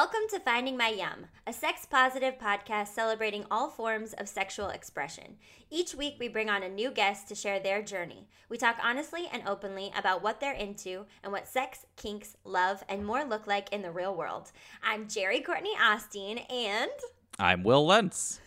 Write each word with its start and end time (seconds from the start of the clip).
Welcome 0.00 0.30
to 0.30 0.40
Finding 0.40 0.78
My 0.78 0.88
Yum, 0.88 1.26
a 1.46 1.52
sex 1.52 1.84
positive 1.84 2.38
podcast 2.38 2.88
celebrating 2.88 3.44
all 3.50 3.68
forms 3.68 4.14
of 4.14 4.30
sexual 4.30 4.70
expression. 4.70 5.36
Each 5.68 5.94
week, 5.94 6.14
we 6.18 6.26
bring 6.26 6.48
on 6.48 6.62
a 6.62 6.70
new 6.70 6.90
guest 6.90 7.28
to 7.28 7.34
share 7.34 7.60
their 7.60 7.82
journey. 7.82 8.26
We 8.48 8.56
talk 8.56 8.78
honestly 8.82 9.28
and 9.30 9.42
openly 9.46 9.92
about 9.94 10.22
what 10.22 10.40
they're 10.40 10.54
into 10.54 11.04
and 11.22 11.30
what 11.32 11.46
sex, 11.46 11.84
kinks, 11.96 12.38
love, 12.44 12.82
and 12.88 13.04
more 13.04 13.26
look 13.26 13.46
like 13.46 13.70
in 13.74 13.82
the 13.82 13.90
real 13.90 14.14
world. 14.14 14.52
I'm 14.82 15.06
Jerry 15.06 15.42
Courtney 15.42 15.76
Austin, 15.78 16.38
and 16.48 16.90
I'm 17.38 17.62
Will 17.62 17.84
Lentz. 17.84 18.40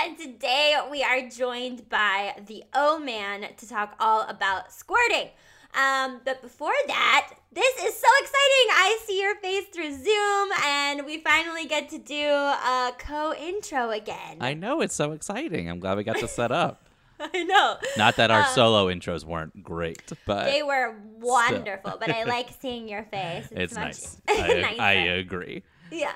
and 0.00 0.16
today 0.16 0.76
we 0.88 1.02
are 1.02 1.28
joined 1.28 1.88
by 1.88 2.36
the 2.46 2.62
O 2.72 3.00
Man 3.00 3.46
to 3.56 3.68
talk 3.68 3.96
all 3.98 4.22
about 4.28 4.72
squirting. 4.72 5.30
Um, 5.74 6.20
but 6.24 6.42
before 6.42 6.72
that, 6.88 7.30
this 7.52 7.76
is 7.76 7.94
so 7.94 8.08
exciting. 8.20 8.68
I 8.70 8.98
see 9.06 9.20
your 9.20 9.36
face 9.36 9.66
through 9.72 9.92
Zoom, 9.92 10.48
and 10.64 11.06
we 11.06 11.18
finally 11.20 11.66
get 11.66 11.88
to 11.90 11.98
do 11.98 12.26
a 12.26 12.92
co 12.98 13.34
intro 13.34 13.90
again. 13.90 14.38
I 14.40 14.54
know, 14.54 14.80
it's 14.80 14.94
so 14.94 15.12
exciting. 15.12 15.68
I'm 15.70 15.78
glad 15.78 15.96
we 15.96 16.04
got 16.04 16.18
to 16.18 16.28
set 16.40 16.50
up. 16.50 16.86
I 17.20 17.44
know. 17.44 17.76
Not 17.98 18.16
that 18.16 18.30
our 18.30 18.40
um, 18.42 18.54
solo 18.54 18.86
intros 18.86 19.24
weren't 19.24 19.62
great, 19.62 20.10
but 20.26 20.46
they 20.46 20.62
were 20.62 20.96
wonderful. 21.18 21.98
but 22.00 22.10
I 22.10 22.24
like 22.24 22.48
seeing 22.60 22.88
your 22.88 23.02
face. 23.12 23.46
It's, 23.50 23.72
it's 23.72 23.74
nice. 23.74 24.20
I, 24.28 24.76
I 24.78 24.92
agree. 24.92 25.62
Yeah. 25.90 26.12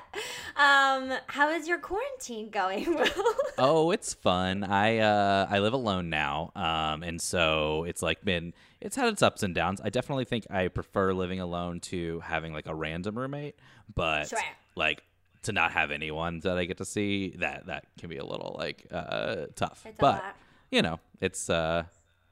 Um, 0.55 1.13
how 1.27 1.49
is 1.49 1.67
your 1.67 1.79
quarantine 1.79 2.49
going, 2.49 2.97
oh, 3.57 3.91
it's 3.91 4.13
fun. 4.13 4.63
I 4.63 4.99
uh, 4.99 5.47
I 5.49 5.59
live 5.59 5.73
alone 5.73 6.09
now, 6.09 6.51
um, 6.55 7.03
and 7.03 7.21
so 7.21 7.83
it's 7.83 8.01
like 8.01 8.23
been 8.23 8.53
it's 8.79 8.95
had 8.95 9.07
its 9.09 9.21
ups 9.21 9.43
and 9.43 9.53
downs. 9.53 9.81
I 9.83 9.89
definitely 9.89 10.25
think 10.25 10.47
I 10.49 10.67
prefer 10.69 11.13
living 11.13 11.39
alone 11.39 11.79
to 11.81 12.21
having 12.21 12.53
like 12.53 12.67
a 12.67 12.75
random 12.75 13.17
roommate, 13.17 13.55
but 13.93 14.29
sure. 14.29 14.39
like 14.75 15.03
to 15.43 15.51
not 15.51 15.71
have 15.71 15.91
anyone 15.91 16.39
that 16.41 16.57
I 16.57 16.65
get 16.65 16.77
to 16.77 16.85
see 16.85 17.35
that 17.37 17.67
that 17.67 17.85
can 17.99 18.09
be 18.09 18.17
a 18.17 18.25
little 18.25 18.55
like 18.57 18.85
uh, 18.91 19.47
tough. 19.55 19.85
It's 19.85 19.97
but 19.99 20.23
you 20.71 20.81
know, 20.81 20.99
it's 21.21 21.49
uh, 21.49 21.83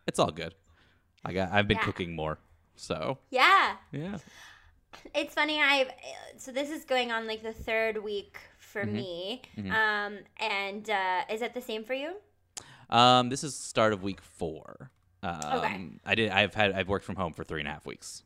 it's 0.08 0.20
all 0.20 0.31
good. 0.31 0.53
I 1.25 1.34
got 1.34 1.52
I've 1.52 1.68
been 1.68 1.78
yeah. 1.78 1.84
cooking 1.84 2.16
more, 2.16 2.38
so 2.75 3.18
yeah, 3.30 3.75
yeah. 3.92 4.18
It's 5.14 5.34
funny. 5.34 5.62
I've 5.62 5.92
so 6.38 6.52
this 6.52 6.70
is 6.70 6.86
going 6.86 7.12
on 7.12 7.28
like 7.28 7.44
the 7.44 7.54
third 7.54 8.04
week 8.04 8.38
for 8.60 8.84
mm-hmm. 8.84 8.94
me. 8.94 9.42
Mm-hmm. 9.58 9.72
Um, 9.72 10.20
and 10.40 10.90
uh, 10.90 11.22
is 11.30 11.42
that 11.42 11.54
the 11.54 11.62
same 11.62 11.84
for 11.84 11.94
you? 11.94 12.14
Um, 12.90 13.30
this 13.30 13.44
is 13.44 13.56
start 13.56 13.94
of 13.94 14.04
week 14.04 14.22
four. 14.22 14.92
Um, 15.22 15.40
okay. 15.54 15.90
I 16.06 16.16
did. 16.16 16.30
I've 16.30 16.54
had. 16.54 16.74
I've 16.74 16.90
worked 16.90 17.06
from 17.06 17.16
home 17.16 17.34
for 17.34 17.44
three 17.44 17.62
and 17.62 17.68
a 17.68 17.72
half 17.72 17.86
weeks. 17.86 18.24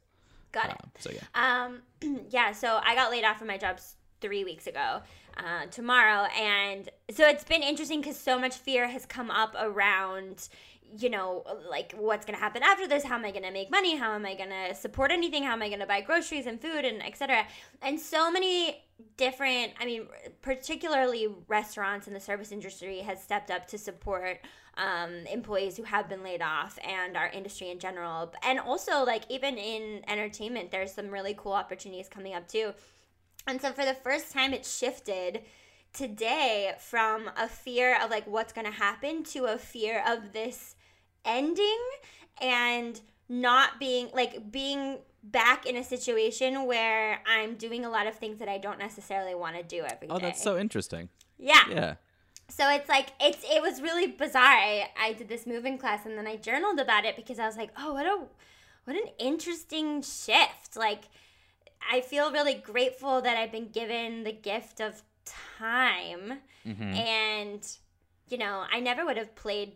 Got 0.52 0.66
it. 0.66 0.72
Um, 0.72 0.92
so 1.00 1.12
yeah. 1.12 1.66
Um, 2.02 2.22
yeah. 2.30 2.52
So 2.52 2.80
I 2.84 2.95
got 2.95 3.12
laid 3.12 3.23
off 3.23 3.38
from 3.38 3.48
my 3.48 3.58
job 3.58 3.80
three 4.22 4.44
weeks 4.44 4.68
ago. 4.68 5.02
Uh, 5.38 5.68
tomorrow, 5.70 6.28
and 6.36 6.90
so 7.12 7.28
it's 7.28 7.44
been 7.44 7.62
interesting 7.62 8.02
because 8.02 8.18
so 8.18 8.40
much 8.40 8.56
fear 8.56 8.88
has 8.88 9.06
come 9.06 9.30
up 9.30 9.56
around 9.60 10.50
you 10.98 11.10
know, 11.10 11.44
like 11.70 11.94
what's 11.98 12.26
going 12.26 12.36
to 12.36 12.40
happen 12.40 12.64
after 12.64 12.88
this? 12.88 13.04
How 13.04 13.16
am 13.16 13.26
I 13.26 13.32
going 13.32 13.44
to 13.44 13.52
make 13.52 13.70
money? 13.70 13.95
How 13.95 14.14
am 14.14 14.26
I 14.26 14.36
going 14.36 14.50
to 14.50 14.73
support 14.73 15.12
anything? 15.12 15.44
How 15.44 15.54
am 15.54 15.62
I 15.62 15.68
going 15.68 15.80
to 15.80 15.86
buy 15.86 16.02
groceries 16.02 16.45
and 16.45 16.62
food 16.62 16.86
and 16.86 17.06
etc. 17.06 17.45
And 17.82 18.00
so 18.00 18.32
many 18.32 18.84
different, 19.18 19.73
I 19.80 19.86
mean, 19.86 20.08
particularly 20.42 21.28
restaurants 21.48 22.08
and 22.08 22.16
the 22.16 22.20
service 22.20 22.52
industry 22.52 23.00
has 23.00 23.22
stepped 23.22 23.52
up 23.52 23.68
to 23.68 23.78
support 23.78 24.40
um, 24.78 25.26
employees 25.32 25.76
who 25.76 25.84
have 25.84 26.08
been 26.08 26.23
laid 26.23 26.42
off 26.42 26.78
and 26.84 27.18
our 27.18 27.28
industry 27.28 27.70
in 27.70 27.80
general. 27.80 28.34
And 28.44 28.60
also, 28.60 29.04
like, 29.04 29.23
even 29.30 29.58
in 29.58 30.04
entertainment, 30.08 30.72
there's 30.72 30.94
some 30.94 31.10
really 31.10 31.36
cool 31.36 31.54
opportunities 31.54 32.08
coming 32.08 32.34
up 32.34 32.48
too. 32.48 32.73
And 33.48 33.62
so, 33.62 33.72
for 33.72 33.86
the 33.86 33.94
first 33.94 34.31
time, 34.31 34.53
it 34.53 34.66
shifted 34.66 35.42
today 35.94 36.73
from 36.80 37.31
a 37.38 37.48
fear 37.48 37.98
of 38.04 38.12
like 38.12 38.28
what's 38.28 38.54
going 38.54 38.67
to 38.67 38.73
happen 38.73 39.23
to 39.23 39.45
a 39.45 39.58
fear 39.58 40.04
of 40.08 40.34
this 40.34 40.76
ending 41.26 41.80
and 42.42 43.02
not 43.30 43.80
being 43.80 44.10
like 44.14 44.52
being 44.52 44.99
back 45.23 45.66
in 45.66 45.76
a 45.76 45.83
situation 45.83 46.66
where 46.66 47.20
I'm 47.26 47.55
doing 47.55 47.83
a 47.83 47.89
lot 47.89 48.08
of 48.08 48.16
things 48.16 48.39
that 48.39 48.48
I 48.48 48.58
don't 48.58 48.80
necessarily 48.80 49.36
want 49.36 49.58
to 49.58 49.64
do 49.64 49.83
every 49.83 50.08
oh, 50.10 50.20
day. 50.20 50.27
that's 50.27 50.44
so 50.44 50.58
interesting. 50.58 51.10
Yeah. 51.38 51.64
Yeah. 51.70 51.95
So 52.50 52.70
it's 52.70 52.88
like 52.88 53.10
it's 53.20 53.44
it 53.44 53.61
was 53.61 53.82
really 53.82 54.08
bizarre. 54.08 54.44
I, 54.44 54.89
I 54.98 55.14
did 55.14 55.27
this 55.27 55.45
moving 55.45 55.77
class 55.77 56.05
and 56.05 56.17
then 56.17 56.27
I 56.27 56.38
journaled 56.38 56.80
about 56.80 57.05
it 57.05 57.16
because 57.16 57.39
I 57.39 57.45
was 57.45 57.58
like, 57.58 57.71
oh, 57.77 57.94
what 57.94 58.05
a 58.05 58.20
what 58.86 58.95
an 58.95 59.10
interesting 59.20 60.02
shift. 60.02 60.77
Like 60.77 61.05
I 61.92 62.02
feel 62.02 62.32
really 62.32 62.55
grateful 62.55 63.21
that 63.21 63.38
I've 63.38 63.52
been 63.52 63.70
given 63.70 64.23
the 64.23 64.32
gift 64.32 64.80
of 64.80 65.02
time 65.26 66.39
mm-hmm. 66.65 66.93
and 66.93 67.77
you 68.30 68.38
know, 68.38 68.65
I 68.71 68.80
never 68.80 69.05
would 69.05 69.17
have 69.17 69.36
played 69.36 69.73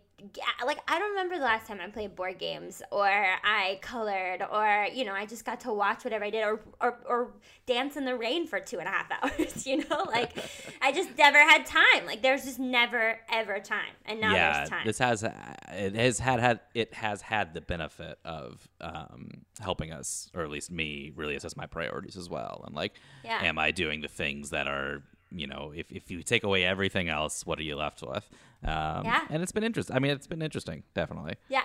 like 0.65 0.79
I 0.87 0.99
don't 0.99 1.11
remember 1.11 1.37
the 1.37 1.43
last 1.43 1.67
time 1.67 1.79
I 1.81 1.87
played 1.87 2.15
board 2.15 2.37
games 2.39 2.81
or 2.91 3.07
I 3.07 3.79
colored 3.81 4.45
or 4.51 4.87
you 4.93 5.05
know 5.05 5.13
I 5.13 5.25
just 5.25 5.45
got 5.45 5.59
to 5.61 5.73
watch 5.73 6.03
whatever 6.03 6.25
I 6.25 6.29
did 6.29 6.43
or 6.43 6.61
or, 6.79 6.99
or 7.05 7.33
dance 7.65 7.97
in 7.97 8.05
the 8.05 8.15
rain 8.15 8.47
for 8.47 8.59
two 8.59 8.79
and 8.79 8.87
a 8.87 8.91
half 8.91 9.07
hours. 9.21 9.65
You 9.65 9.77
know, 9.77 10.03
like 10.07 10.37
I 10.81 10.91
just 10.91 11.17
never 11.17 11.37
had 11.37 11.65
time. 11.65 12.05
Like 12.05 12.21
there's 12.21 12.45
just 12.45 12.59
never 12.59 13.19
ever 13.31 13.59
time, 13.59 13.93
and 14.05 14.19
now 14.21 14.33
yeah, 14.33 14.57
there's 14.57 14.69
time. 14.69 14.85
This 14.85 14.99
has 14.99 15.23
it 15.23 15.95
has 15.95 16.19
had 16.19 16.39
had 16.39 16.59
it 16.73 16.93
has 16.93 17.21
had 17.21 17.53
the 17.53 17.61
benefit 17.61 18.19
of 18.25 18.67
um, 18.79 19.29
helping 19.59 19.91
us, 19.91 20.29
or 20.33 20.43
at 20.43 20.49
least 20.49 20.71
me, 20.71 21.11
really 21.15 21.35
assess 21.35 21.55
my 21.55 21.65
priorities 21.65 22.17
as 22.17 22.29
well. 22.29 22.63
And 22.65 22.75
like, 22.75 22.93
yeah. 23.23 23.41
am 23.43 23.57
I 23.57 23.71
doing 23.71 24.01
the 24.01 24.07
things 24.07 24.49
that 24.51 24.67
are 24.67 25.03
you 25.31 25.47
know, 25.47 25.71
if, 25.75 25.91
if 25.91 26.11
you 26.11 26.23
take 26.23 26.43
away 26.43 26.63
everything 26.63 27.09
else, 27.09 27.45
what 27.45 27.59
are 27.59 27.63
you 27.63 27.75
left 27.75 28.01
with? 28.01 28.29
Um, 28.63 29.05
yeah. 29.05 29.25
And 29.29 29.41
it's 29.41 29.51
been 29.51 29.63
interesting. 29.63 29.95
I 29.95 29.99
mean, 29.99 30.11
it's 30.11 30.27
been 30.27 30.41
interesting, 30.41 30.83
definitely. 30.93 31.35
Yeah. 31.49 31.63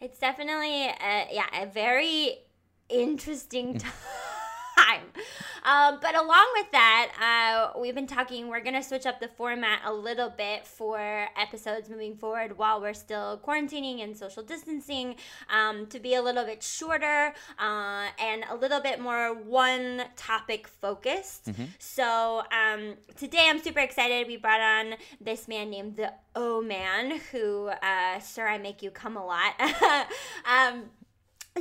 It's 0.00 0.18
definitely, 0.18 0.86
a, 0.86 1.28
yeah, 1.32 1.62
a 1.62 1.66
very 1.66 2.38
interesting 2.88 3.78
time. 3.78 3.92
time. 4.94 5.06
Um, 5.64 5.98
but 6.00 6.14
along 6.14 6.46
with 6.54 6.70
that, 6.72 7.70
uh, 7.74 7.78
we've 7.78 7.94
been 7.94 8.06
talking, 8.06 8.48
we're 8.48 8.60
going 8.60 8.74
to 8.74 8.82
switch 8.82 9.06
up 9.06 9.20
the 9.20 9.28
format 9.28 9.80
a 9.84 9.92
little 9.92 10.30
bit 10.30 10.66
for 10.66 11.28
episodes 11.36 11.88
moving 11.88 12.16
forward 12.16 12.58
while 12.58 12.80
we're 12.80 12.94
still 12.94 13.40
quarantining 13.44 14.02
and 14.02 14.16
social 14.16 14.42
distancing 14.42 15.16
um, 15.50 15.86
to 15.86 15.98
be 15.98 16.14
a 16.14 16.22
little 16.22 16.44
bit 16.44 16.62
shorter 16.62 17.34
uh, 17.58 18.06
and 18.18 18.44
a 18.50 18.54
little 18.54 18.80
bit 18.80 19.00
more 19.00 19.34
one 19.34 20.02
topic 20.16 20.68
focused. 20.68 21.46
Mm-hmm. 21.46 21.64
So 21.78 22.42
um, 22.52 22.94
today 23.16 23.46
I'm 23.48 23.60
super 23.62 23.80
excited. 23.80 24.26
We 24.26 24.36
brought 24.36 24.60
on 24.60 24.94
this 25.20 25.48
man 25.48 25.70
named 25.70 25.96
the 25.96 26.12
O 26.36 26.60
Man, 26.60 27.20
who, 27.32 27.68
uh, 27.68 28.18
sir, 28.20 28.46
I 28.46 28.58
make 28.58 28.82
you 28.82 28.90
come 28.90 29.16
a 29.16 29.24
lot. 29.24 29.54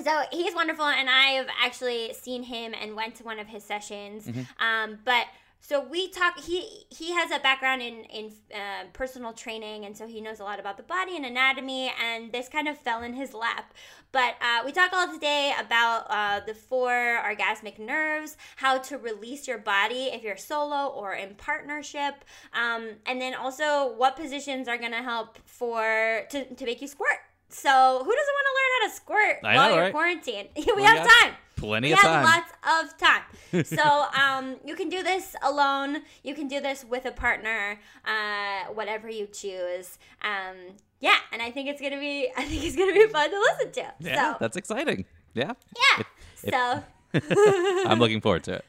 so 0.01 0.23
he's 0.31 0.55
wonderful 0.55 0.85
and 0.85 1.09
i've 1.09 1.47
actually 1.63 2.13
seen 2.13 2.43
him 2.43 2.73
and 2.79 2.95
went 2.95 3.15
to 3.15 3.23
one 3.23 3.39
of 3.39 3.47
his 3.47 3.63
sessions. 3.63 4.27
Mm-hmm. 4.27 4.63
um, 4.63 4.99
but 5.05 5.27
so 5.65 5.79
we 5.81 6.09
talk 6.09 6.37
he 6.39 6.85
he 6.89 7.13
has 7.13 7.31
a 7.31 7.39
background 7.39 7.81
in 7.81 8.03
in 8.05 8.31
uh, 8.53 8.83
personal 8.91 9.31
training 9.31 9.85
and 9.85 9.95
so 9.95 10.05
he 10.05 10.19
knows 10.19 10.41
a 10.41 10.43
lot 10.43 10.59
about 10.59 10.75
the 10.75 10.83
body 10.83 11.15
and 11.15 11.25
anatomy 11.25 11.89
and 12.03 12.33
this 12.33 12.49
kind 12.49 12.67
of 12.67 12.77
fell 12.77 13.01
in 13.01 13.13
his 13.13 13.33
lap. 13.33 13.73
But 14.11 14.35
uh, 14.41 14.63
we 14.65 14.73
talk 14.73 14.91
all 14.91 15.07
today 15.07 15.53
about 15.57 16.05
uh, 16.09 16.41
the 16.45 16.53
four 16.53 16.91
orgasmic 16.91 17.79
nerves 17.79 18.35
how 18.57 18.77
to 18.79 18.97
release 18.97 19.47
your 19.47 19.57
body 19.57 20.09
if 20.13 20.21
you're 20.21 20.37
solo 20.37 20.87
or 20.87 21.13
in 21.13 21.33
partnership 21.35 22.25
um, 22.53 22.89
and 23.05 23.21
then 23.21 23.33
also 23.33 23.93
what 23.95 24.17
positions 24.17 24.67
are 24.67 24.77
going 24.77 24.91
to 24.91 25.01
help 25.01 25.39
for 25.45 26.23
to, 26.29 26.43
to 26.55 26.65
make 26.65 26.81
you 26.81 26.89
squirt 26.89 27.19
so 27.53 28.01
who 28.03 28.11
doesn't 28.11 28.33
want 28.33 28.47
to 28.47 28.53
learn 28.57 28.71
how 28.73 28.87
to 28.87 28.95
squirt 28.95 29.37
I 29.43 29.55
while 29.55 29.69
know, 29.69 29.75
you're 29.75 29.83
right? 29.83 29.93
quarantined? 29.93 30.49
we, 30.57 30.73
we 30.75 30.83
have 30.83 31.07
time. 31.07 31.33
Plenty 31.55 31.89
we 31.89 31.93
of 31.93 31.99
time. 31.99 32.23
We 32.23 32.29
have 32.29 32.45
lots 32.65 32.91
of 32.91 32.97
time. 32.97 33.65
so 33.65 34.05
um, 34.19 34.55
you 34.65 34.75
can 34.75 34.89
do 34.89 35.03
this 35.03 35.35
alone. 35.43 36.01
You 36.23 36.33
can 36.33 36.47
do 36.47 36.59
this 36.59 36.83
with 36.83 37.05
a 37.05 37.11
partner. 37.11 37.79
Uh, 38.05 38.73
whatever 38.73 39.07
you 39.07 39.27
choose. 39.27 39.99
Um, 40.21 40.55
yeah, 40.99 41.17
and 41.31 41.41
I 41.41 41.51
think 41.51 41.69
it's 41.69 41.81
gonna 41.81 41.99
be. 41.99 42.29
I 42.37 42.43
think 42.43 42.63
it's 42.63 42.75
gonna 42.75 42.93
be 42.93 43.07
fun 43.07 43.29
to 43.29 43.39
listen 43.39 43.71
to. 43.73 43.93
Yeah, 43.99 44.33
so. 44.33 44.37
that's 44.39 44.57
exciting. 44.57 45.05
Yeah. 45.33 45.53
Yeah. 45.75 46.03
If, 46.43 46.53
so. 46.53 46.83
If, 47.13 47.87
I'm 47.87 47.99
looking 47.99 48.21
forward 48.21 48.43
to 48.45 48.53
it. 48.53 48.65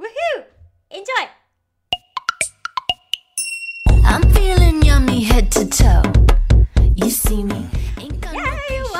Woohoo! 0.00 0.44
Enjoy. 0.90 1.28
I'm 4.04 4.22
feeling 4.32 4.82
yummy 4.82 5.22
head 5.22 5.52
to 5.52 5.66
toe. 5.66 6.17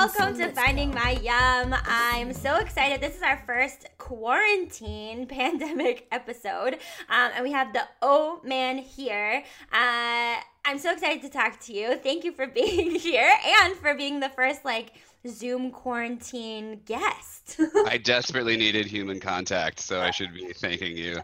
You 0.08 0.14
see 0.14 0.26
me. 0.26 0.38
Yay! 0.38 0.38
Welcome 0.38 0.38
to 0.38 0.52
Finding 0.52 0.94
My 0.94 1.12
Yum. 1.22 1.74
I'm 1.84 2.32
so 2.32 2.56
excited. 2.56 3.00
This 3.00 3.16
is 3.16 3.22
our 3.22 3.42
first 3.46 3.86
quarantine 3.98 5.26
pandemic 5.28 6.08
episode, 6.12 6.74
um, 7.10 7.32
and 7.34 7.44
we 7.44 7.52
have 7.52 7.72
the 7.74 7.82
O 8.02 8.40
Man 8.44 8.78
here. 8.78 9.44
Uh, 9.72 10.36
I'm 10.64 10.78
so 10.78 10.92
excited 10.92 11.22
to 11.22 11.30
talk 11.30 11.60
to 11.60 11.74
you. 11.74 11.96
Thank 11.98 12.24
you 12.24 12.32
for 12.32 12.46
being 12.48 12.92
here 12.92 13.32
and 13.62 13.76
for 13.76 13.94
being 13.94 14.20
the 14.20 14.30
first 14.30 14.64
like 14.64 14.92
Zoom 15.26 15.70
quarantine 15.72 16.80
guest. 16.86 17.60
I 17.86 17.98
desperately 17.98 18.56
needed 18.56 18.86
human 18.86 19.20
contact, 19.20 19.80
so 19.80 20.00
I 20.00 20.10
should 20.10 20.34
be 20.34 20.52
thanking 20.54 20.96
you. 20.96 21.18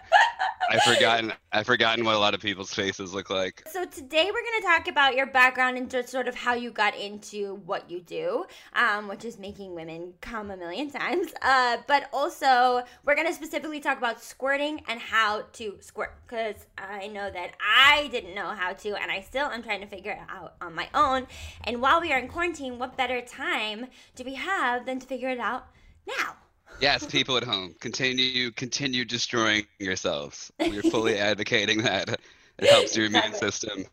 I've 0.70 0.82
forgotten 0.82 1.32
I've 1.52 1.66
forgotten 1.66 2.04
what 2.04 2.14
a 2.14 2.18
lot 2.18 2.34
of 2.34 2.40
people's 2.40 2.72
faces 2.72 3.14
look 3.14 3.30
like. 3.30 3.62
So 3.70 3.84
today 3.84 4.26
we're 4.26 4.42
going 4.42 4.60
to 4.60 4.66
talk 4.66 4.88
about 4.88 5.14
your 5.14 5.26
background 5.26 5.76
and 5.76 5.90
just 5.90 6.08
sort 6.08 6.28
of 6.28 6.34
how 6.34 6.54
you 6.54 6.70
got 6.70 6.96
into 6.96 7.56
what 7.66 7.90
you 7.90 8.00
do, 8.00 8.44
um, 8.74 9.08
which 9.08 9.24
is 9.24 9.38
making 9.38 9.74
women 9.74 10.14
come 10.20 10.50
a 10.50 10.56
million 10.56 10.90
times. 10.90 11.32
Uh, 11.42 11.78
but 11.86 12.08
also 12.12 12.82
we're 13.04 13.14
going 13.14 13.26
to 13.26 13.34
specifically 13.34 13.80
talk 13.80 13.98
about 13.98 14.22
squirting 14.22 14.82
and 14.88 15.00
how 15.00 15.42
to 15.52 15.76
squirt 15.80 16.14
because 16.26 16.66
I 16.78 17.06
know 17.08 17.30
that 17.30 17.52
I 17.60 18.08
didn't 18.08 18.34
know 18.34 18.48
how 18.48 18.72
to, 18.72 19.00
and 19.00 19.10
I 19.10 19.20
still 19.20 19.46
am 19.46 19.62
trying 19.62 19.80
to 19.80 19.86
figure 19.86 20.12
it 20.12 20.18
out 20.28 20.54
on 20.60 20.74
my 20.74 20.88
own. 20.94 21.26
And 21.64 21.80
while 21.80 22.00
we 22.00 22.12
are 22.12 22.18
in 22.18 22.28
quarantine, 22.28 22.78
what 22.78 22.96
better 22.96 23.20
time 23.20 23.86
do 24.14 24.24
we 24.24 24.34
have 24.34 24.86
than 24.86 25.00
to 25.00 25.06
figure 25.06 25.28
it 25.28 25.38
out 25.38 25.66
now? 26.06 26.36
Yes, 26.80 27.06
people 27.06 27.36
at 27.36 27.44
home, 27.44 27.74
continue 27.80 28.50
continue 28.52 29.04
destroying 29.04 29.66
yourselves. 29.78 30.50
We're 30.58 30.82
fully 30.82 31.18
advocating 31.30 31.82
that. 31.82 32.20
It 32.58 32.68
helps 32.68 32.96
your 32.96 33.06
immune 33.06 33.34
system. 33.34 33.84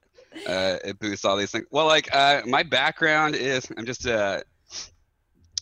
Uh, 0.47 0.77
it 0.83 0.99
boosts 0.99 1.25
all 1.25 1.37
these 1.37 1.51
things. 1.51 1.65
Well, 1.71 1.87
like 1.87 2.13
uh, 2.13 2.41
my 2.45 2.63
background 2.63 3.35
is, 3.35 3.69
I'm 3.77 3.85
just 3.85 4.07
uh, 4.07 4.41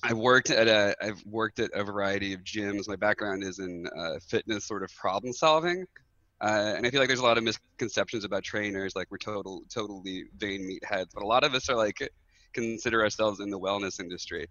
I've 0.03 0.17
worked 0.17 0.50
at 0.50 0.67
a 0.67 0.95
I've 1.01 1.21
worked 1.25 1.59
at 1.59 1.71
a 1.73 1.83
variety 1.83 2.33
of 2.33 2.41
gyms. 2.44 2.88
My 2.88 2.95
background 2.95 3.44
is 3.44 3.59
in 3.59 3.88
uh, 3.97 4.19
fitness, 4.27 4.65
sort 4.65 4.83
of 4.83 4.94
problem 4.95 5.33
solving, 5.33 5.85
uh, 6.41 6.73
and 6.77 6.85
I 6.85 6.89
feel 6.89 7.00
like 7.00 7.09
there's 7.09 7.19
a 7.19 7.23
lot 7.23 7.38
of 7.38 7.44
misconceptions 7.44 8.23
about 8.23 8.44
trainers. 8.44 8.95
Like 8.95 9.07
we're 9.11 9.17
total 9.17 9.63
totally 9.69 10.25
vain 10.38 10.61
meatheads, 10.61 11.09
but 11.13 11.23
a 11.23 11.27
lot 11.27 11.44
of 11.44 11.53
us 11.53 11.67
are 11.69 11.75
like 11.75 11.97
consider 12.53 13.03
ourselves 13.03 13.39
in 13.41 13.50
the 13.50 13.59
wellness 13.59 14.00
industry. 14.00 14.47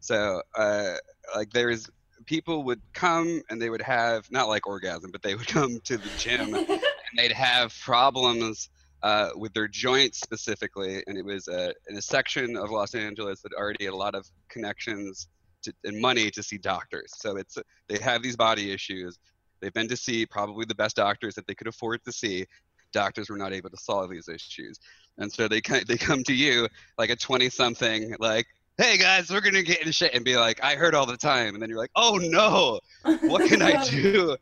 So 0.00 0.42
uh, 0.56 0.94
like 1.34 1.50
there's 1.50 1.90
people 2.26 2.64
would 2.64 2.80
come 2.92 3.42
and 3.50 3.60
they 3.60 3.70
would 3.70 3.82
have 3.82 4.30
not 4.30 4.48
like 4.48 4.66
orgasm, 4.66 5.10
but 5.10 5.22
they 5.22 5.34
would 5.34 5.46
come 5.46 5.80
to 5.84 5.96
the 5.96 6.08
gym 6.18 6.54
and 6.54 6.66
they'd 7.16 7.32
have 7.32 7.74
problems 7.80 8.70
uh, 9.02 9.30
with 9.36 9.52
their 9.52 9.68
joints 9.68 10.20
specifically, 10.20 11.02
and 11.06 11.18
it 11.18 11.24
was 11.24 11.48
uh, 11.48 11.72
in 11.88 11.96
a 11.96 12.02
section 12.02 12.56
of 12.56 12.70
Los 12.70 12.94
Angeles 12.94 13.40
that 13.42 13.52
already 13.54 13.84
had 13.84 13.94
a 13.94 13.96
lot 13.96 14.14
of 14.14 14.30
connections 14.48 15.28
to, 15.62 15.72
and 15.84 16.00
money 16.00 16.30
to 16.30 16.42
see 16.42 16.58
doctors. 16.58 17.12
So 17.16 17.36
it's 17.36 17.58
they 17.88 17.98
have 17.98 18.22
these 18.22 18.36
body 18.36 18.70
issues. 18.70 19.18
They've 19.60 19.72
been 19.72 19.88
to 19.88 19.96
see 19.96 20.26
probably 20.26 20.66
the 20.66 20.74
best 20.74 20.96
doctors 20.96 21.34
that 21.34 21.46
they 21.46 21.54
could 21.54 21.66
afford 21.66 22.04
to 22.04 22.12
see. 22.12 22.46
Doctors 22.92 23.30
were 23.30 23.38
not 23.38 23.52
able 23.52 23.70
to 23.70 23.76
solve 23.76 24.10
these 24.10 24.28
issues, 24.28 24.78
and 25.18 25.32
so 25.32 25.48
they 25.48 25.60
they 25.86 25.96
come 25.96 26.22
to 26.24 26.34
you 26.34 26.68
like 26.98 27.10
a 27.10 27.16
20 27.16 27.48
something 27.48 28.14
like 28.20 28.46
hey 28.82 28.96
guys, 28.96 29.30
we're 29.30 29.40
gonna 29.40 29.62
get 29.62 29.86
in 29.86 29.92
shit 29.92 30.12
and 30.12 30.24
be 30.24 30.36
like, 30.36 30.58
I 30.60 30.74
heard 30.74 30.92
all 30.92 31.06
the 31.06 31.16
time, 31.16 31.54
and 31.54 31.62
then 31.62 31.70
you're 31.70 31.78
like, 31.78 31.92
oh 31.94 32.18
no, 32.20 32.80
what 33.28 33.48
can 33.48 33.62
I 33.62 33.84
do? 33.90 34.36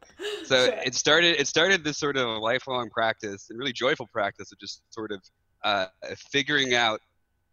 So 0.45 0.65
sure. 0.65 0.75
it 0.83 0.95
started. 0.95 1.39
It 1.39 1.47
started 1.47 1.85
this 1.85 1.99
sort 1.99 2.17
of 2.17 2.39
lifelong 2.39 2.89
practice 2.89 3.49
and 3.51 3.59
really 3.59 3.75
joyful 3.75 4.07
practice 4.11 4.51
of 4.51 4.59
just 4.59 4.83
sort 4.89 5.13
of 5.13 5.21
uh, 5.63 5.87
figuring 6.17 6.73
out 6.75 7.01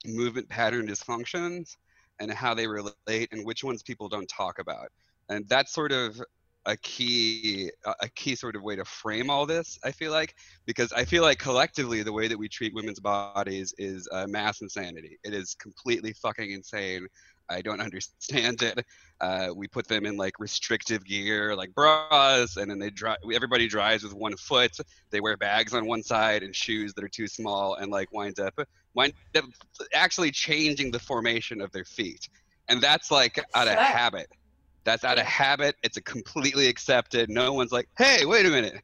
movement 0.05 0.47
pattern 0.47 0.87
dysfunctions 0.87 1.75
and 2.21 2.31
how 2.31 2.53
they 2.53 2.67
relate 2.67 3.27
and 3.33 3.45
which 3.45 3.65
ones 3.65 3.83
people 3.83 4.07
don't 4.07 4.29
talk 4.29 4.57
about. 4.59 4.87
And 5.27 5.47
that 5.49 5.67
sort 5.67 5.91
of 5.91 6.21
a 6.67 6.77
key 6.77 7.71
a 8.01 8.09
key 8.09 8.35
sort 8.35 8.55
of 8.55 8.61
way 8.61 8.75
to 8.75 8.85
frame 8.85 9.29
all 9.29 9.45
this 9.45 9.79
i 9.83 9.91
feel 9.91 10.11
like 10.11 10.35
because 10.65 10.91
i 10.93 11.03
feel 11.03 11.23
like 11.23 11.39
collectively 11.39 12.03
the 12.03 12.13
way 12.13 12.27
that 12.27 12.37
we 12.37 12.47
treat 12.47 12.73
women's 12.75 12.99
bodies 12.99 13.73
is 13.77 14.07
uh, 14.11 14.25
mass 14.27 14.61
insanity. 14.61 15.17
It 15.23 15.33
is 15.33 15.55
completely 15.55 16.13
fucking 16.13 16.51
insane. 16.51 17.07
I 17.49 17.61
don't 17.61 17.81
understand 17.87 18.61
it. 18.61 18.85
Uh, 19.19 19.49
we 19.55 19.67
put 19.67 19.87
them 19.87 20.05
in 20.05 20.15
like 20.15 20.33
restrictive 20.39 21.03
gear 21.03 21.55
like 21.55 21.73
bras 21.73 22.57
and 22.57 22.69
then 22.69 22.77
they 22.79 22.89
drive 22.91 23.17
everybody 23.33 23.67
drives 23.67 24.03
with 24.03 24.13
one 24.13 24.35
foot. 24.37 24.77
They 25.11 25.21
wear 25.21 25.37
bags 25.37 25.73
on 25.73 25.85
one 25.85 26.03
side 26.03 26.43
and 26.43 26.55
shoes 26.55 26.93
that 26.93 27.03
are 27.03 27.09
too 27.09 27.27
small 27.27 27.75
and 27.75 27.91
like 27.91 28.11
wind 28.11 28.39
up 28.39 28.53
wind 28.93 29.13
up 29.35 29.45
actually 29.93 30.31
changing 30.31 30.91
the 30.91 30.99
formation 30.99 31.61
of 31.61 31.71
their 31.71 31.85
feet. 31.85 32.27
And 32.69 32.81
that's 32.81 33.11
like 33.11 33.39
out 33.55 33.67
of 33.67 33.75
habit 33.75 34.27
that's 34.87 35.03
out 35.03 35.19
of 35.19 35.25
habit. 35.25 35.75
It's 35.83 35.97
a 35.97 36.01
completely 36.01 36.67
accepted. 36.67 37.29
No 37.29 37.51
one's 37.51 37.73
like, 37.73 37.89
hey, 37.97 38.25
wait 38.25 38.45
a 38.45 38.49
minute. 38.49 38.81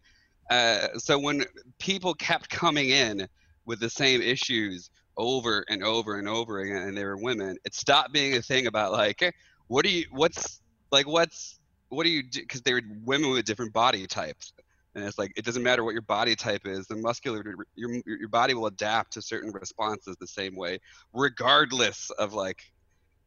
Uh, 0.52 0.90
so 0.98 1.18
when 1.18 1.46
people 1.80 2.14
kept 2.14 2.50
coming 2.50 2.90
in 2.90 3.26
with 3.66 3.80
the 3.80 3.90
same 3.90 4.22
issues 4.22 4.90
over 5.16 5.64
and 5.70 5.82
over 5.82 6.20
and 6.20 6.28
over 6.28 6.60
again, 6.60 6.90
and 6.90 6.98
they 6.98 7.06
were 7.06 7.16
women, 7.16 7.56
it 7.64 7.74
stopped 7.74 8.12
being 8.12 8.36
a 8.36 8.42
thing 8.42 8.68
about 8.68 8.92
like, 8.92 9.34
what 9.68 9.86
do 9.86 9.92
you, 9.92 10.04
what's 10.12 10.60
like, 10.92 11.08
what's, 11.08 11.62
what 11.88 12.04
do 12.04 12.10
you 12.10 12.22
do? 12.22 12.42
Because 12.42 12.62
they 12.64 12.74
were 12.74 12.82
women 13.06 13.30
with 13.32 13.46
different 13.46 13.72
body 13.72 14.06
types. 14.06 14.52
And 14.96 15.06
it's 15.06 15.18
like 15.18 15.32
it 15.38 15.46
doesn't 15.46 15.64
matter 15.64 15.86
what 15.86 15.94
your 15.94 16.02
body 16.04 16.36
type 16.36 16.68
is. 16.68 16.86
The 16.86 16.98
muscular 16.98 17.44
your 17.76 18.02
your 18.06 18.28
body 18.28 18.54
will 18.54 18.68
adapt 18.68 19.14
to 19.14 19.22
certain 19.22 19.52
responses 19.52 20.18
the 20.20 20.28
same 20.28 20.56
way, 20.56 20.80
regardless 21.14 22.12
of 22.20 22.34
like, 22.34 22.62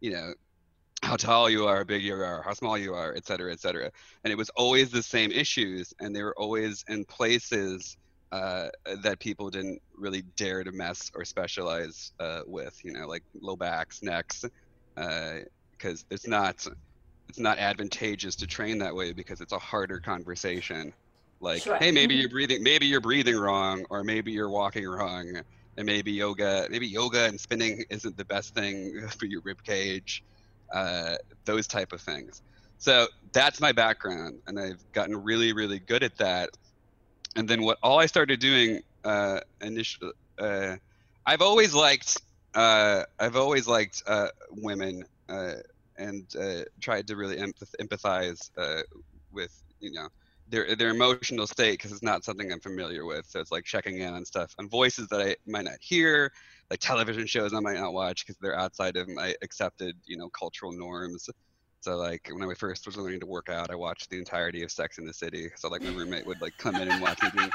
you 0.00 0.12
know, 0.12 0.34
how 1.02 1.16
tall 1.16 1.48
you 1.48 1.66
are, 1.66 1.78
how 1.78 1.84
big 1.84 2.02
you 2.02 2.14
are, 2.14 2.43
how 2.43 2.54
small 2.54 2.76
you 2.78 2.94
are, 2.94 3.14
et 3.14 3.26
cetera, 3.26 3.52
et 3.52 3.60
cetera. 3.60 3.90
And 4.25 4.32
it 4.32 4.37
was 4.37 4.50
always 4.50 4.90
the 4.90 5.02
same 5.02 5.31
issues, 5.31 5.93
and 6.00 6.14
they 6.14 6.22
were 6.22 6.34
always 6.37 6.84
in 6.88 7.04
places 7.04 7.96
uh, 8.32 8.69
that 9.02 9.20
people 9.20 9.50
didn't 9.50 9.81
really 9.94 10.22
dare 10.37 10.64
to 10.64 10.72
mess 10.72 11.10
or 11.14 11.25
specialize 11.25 12.12
uh, 12.19 12.40
with. 12.46 12.75
You 12.82 12.93
know, 12.93 13.06
like 13.06 13.22
low 13.40 13.56
backs, 13.56 14.02
necks, 14.02 14.44
because 14.94 16.00
uh, 16.00 16.10
it's 16.10 16.26
not 16.26 16.66
it's 17.28 17.38
not 17.38 17.58
advantageous 17.58 18.37
to 18.37 18.46
train 18.46 18.78
that 18.78 18.94
way 18.94 19.12
because 19.12 19.40
it's 19.40 19.52
a 19.52 19.58
harder 19.58 20.00
conversation. 20.00 20.92
Like, 21.40 21.62
sure. 21.62 21.76
hey, 21.76 21.92
maybe 21.92 22.14
you're 22.14 22.31
breathing, 22.31 22.62
maybe 22.62 22.87
you're 22.87 23.00
breathing 23.00 23.37
wrong, 23.37 23.84
or 23.90 24.02
maybe 24.02 24.32
you're 24.32 24.49
walking 24.49 24.88
wrong, 24.88 25.40
and 25.76 25.87
maybe 25.87 26.10
yoga, 26.10 26.66
maybe 26.70 26.87
yoga 26.87 27.26
and 27.26 27.38
spinning 27.38 27.84
isn't 27.90 28.16
the 28.16 28.25
best 28.25 28.54
thing 28.54 29.06
for 29.19 29.26
your 29.26 29.42
rib 29.44 29.62
cage 29.62 30.22
uh, 30.72 31.16
those 31.44 31.66
type 31.66 31.92
of 31.92 32.00
things. 32.00 32.42
So 32.78 33.06
that's 33.32 33.60
my 33.60 33.72
background, 33.72 34.40
and 34.46 34.58
I've 34.58 34.84
gotten 34.92 35.16
really, 35.16 35.52
really 35.52 35.78
good 35.78 36.02
at 36.02 36.16
that. 36.18 36.50
And 37.36 37.48
then 37.48 37.62
what 37.62 37.78
all 37.82 37.98
I 37.98 38.06
started 38.06 38.40
doing 38.40 38.80
uh, 39.04 39.40
initially, 39.60 40.12
uh, 40.38 40.76
I've 41.24 41.42
always 41.42 41.74
liked, 41.74 42.20
uh, 42.54 43.04
I've 43.18 43.36
always 43.36 43.66
liked 43.66 44.02
uh, 44.06 44.28
women 44.50 45.04
uh, 45.28 45.54
and 45.98 46.28
uh, 46.38 46.62
tried 46.80 47.06
to 47.08 47.16
really 47.16 47.36
empath- 47.36 47.74
empathize 47.80 48.50
uh, 48.58 48.82
with, 49.32 49.52
you 49.80 49.92
know, 49.92 50.08
their 50.48 50.76
their 50.76 50.90
emotional 50.90 51.46
state 51.46 51.72
because 51.72 51.92
it's 51.92 52.02
not 52.02 52.24
something 52.24 52.52
I'm 52.52 52.60
familiar 52.60 53.04
with. 53.04 53.26
So 53.26 53.40
it's 53.40 53.50
like 53.50 53.64
checking 53.64 53.99
in 53.99 54.14
on 54.14 54.25
stuff 54.25 54.54
on 54.58 54.68
voices 54.68 55.08
that 55.08 55.20
I 55.20 55.37
might 55.46 55.64
not 55.64 55.78
hear, 55.80 56.30
like 56.70 56.80
television 56.80 57.26
shows 57.26 57.54
I 57.54 57.61
might 57.61 57.78
not 57.78 57.92
watch 57.92 58.25
because 58.25 58.38
they're 58.40 58.58
outside 58.58 58.96
of 58.96 59.08
my 59.08 59.35
accepted, 59.42 59.96
you 60.06 60.16
know, 60.16 60.28
cultural 60.30 60.73
norms. 60.73 61.28
So 61.80 61.96
like 61.96 62.28
when 62.32 62.49
I 62.49 62.54
first 62.54 62.87
was 62.87 62.96
learning 62.96 63.20
to 63.20 63.26
work 63.26 63.49
out, 63.49 63.70
I 63.70 63.76
watched 63.76 64.11
the 64.11 64.18
entirety 64.18 64.62
of 64.62 64.73
Sex 64.73 64.99
in 64.99 65.04
the 65.04 65.14
City. 65.14 65.49
So 65.56 65.68
like 65.68 65.82
my 65.82 65.90
roommate 65.90 66.26
would 66.26 66.40
like 66.40 66.56
come 66.58 66.76
in 66.76 66.88
and 66.88 67.00
watch 67.00 67.23
me 67.23 67.30
doing, 67.37 67.50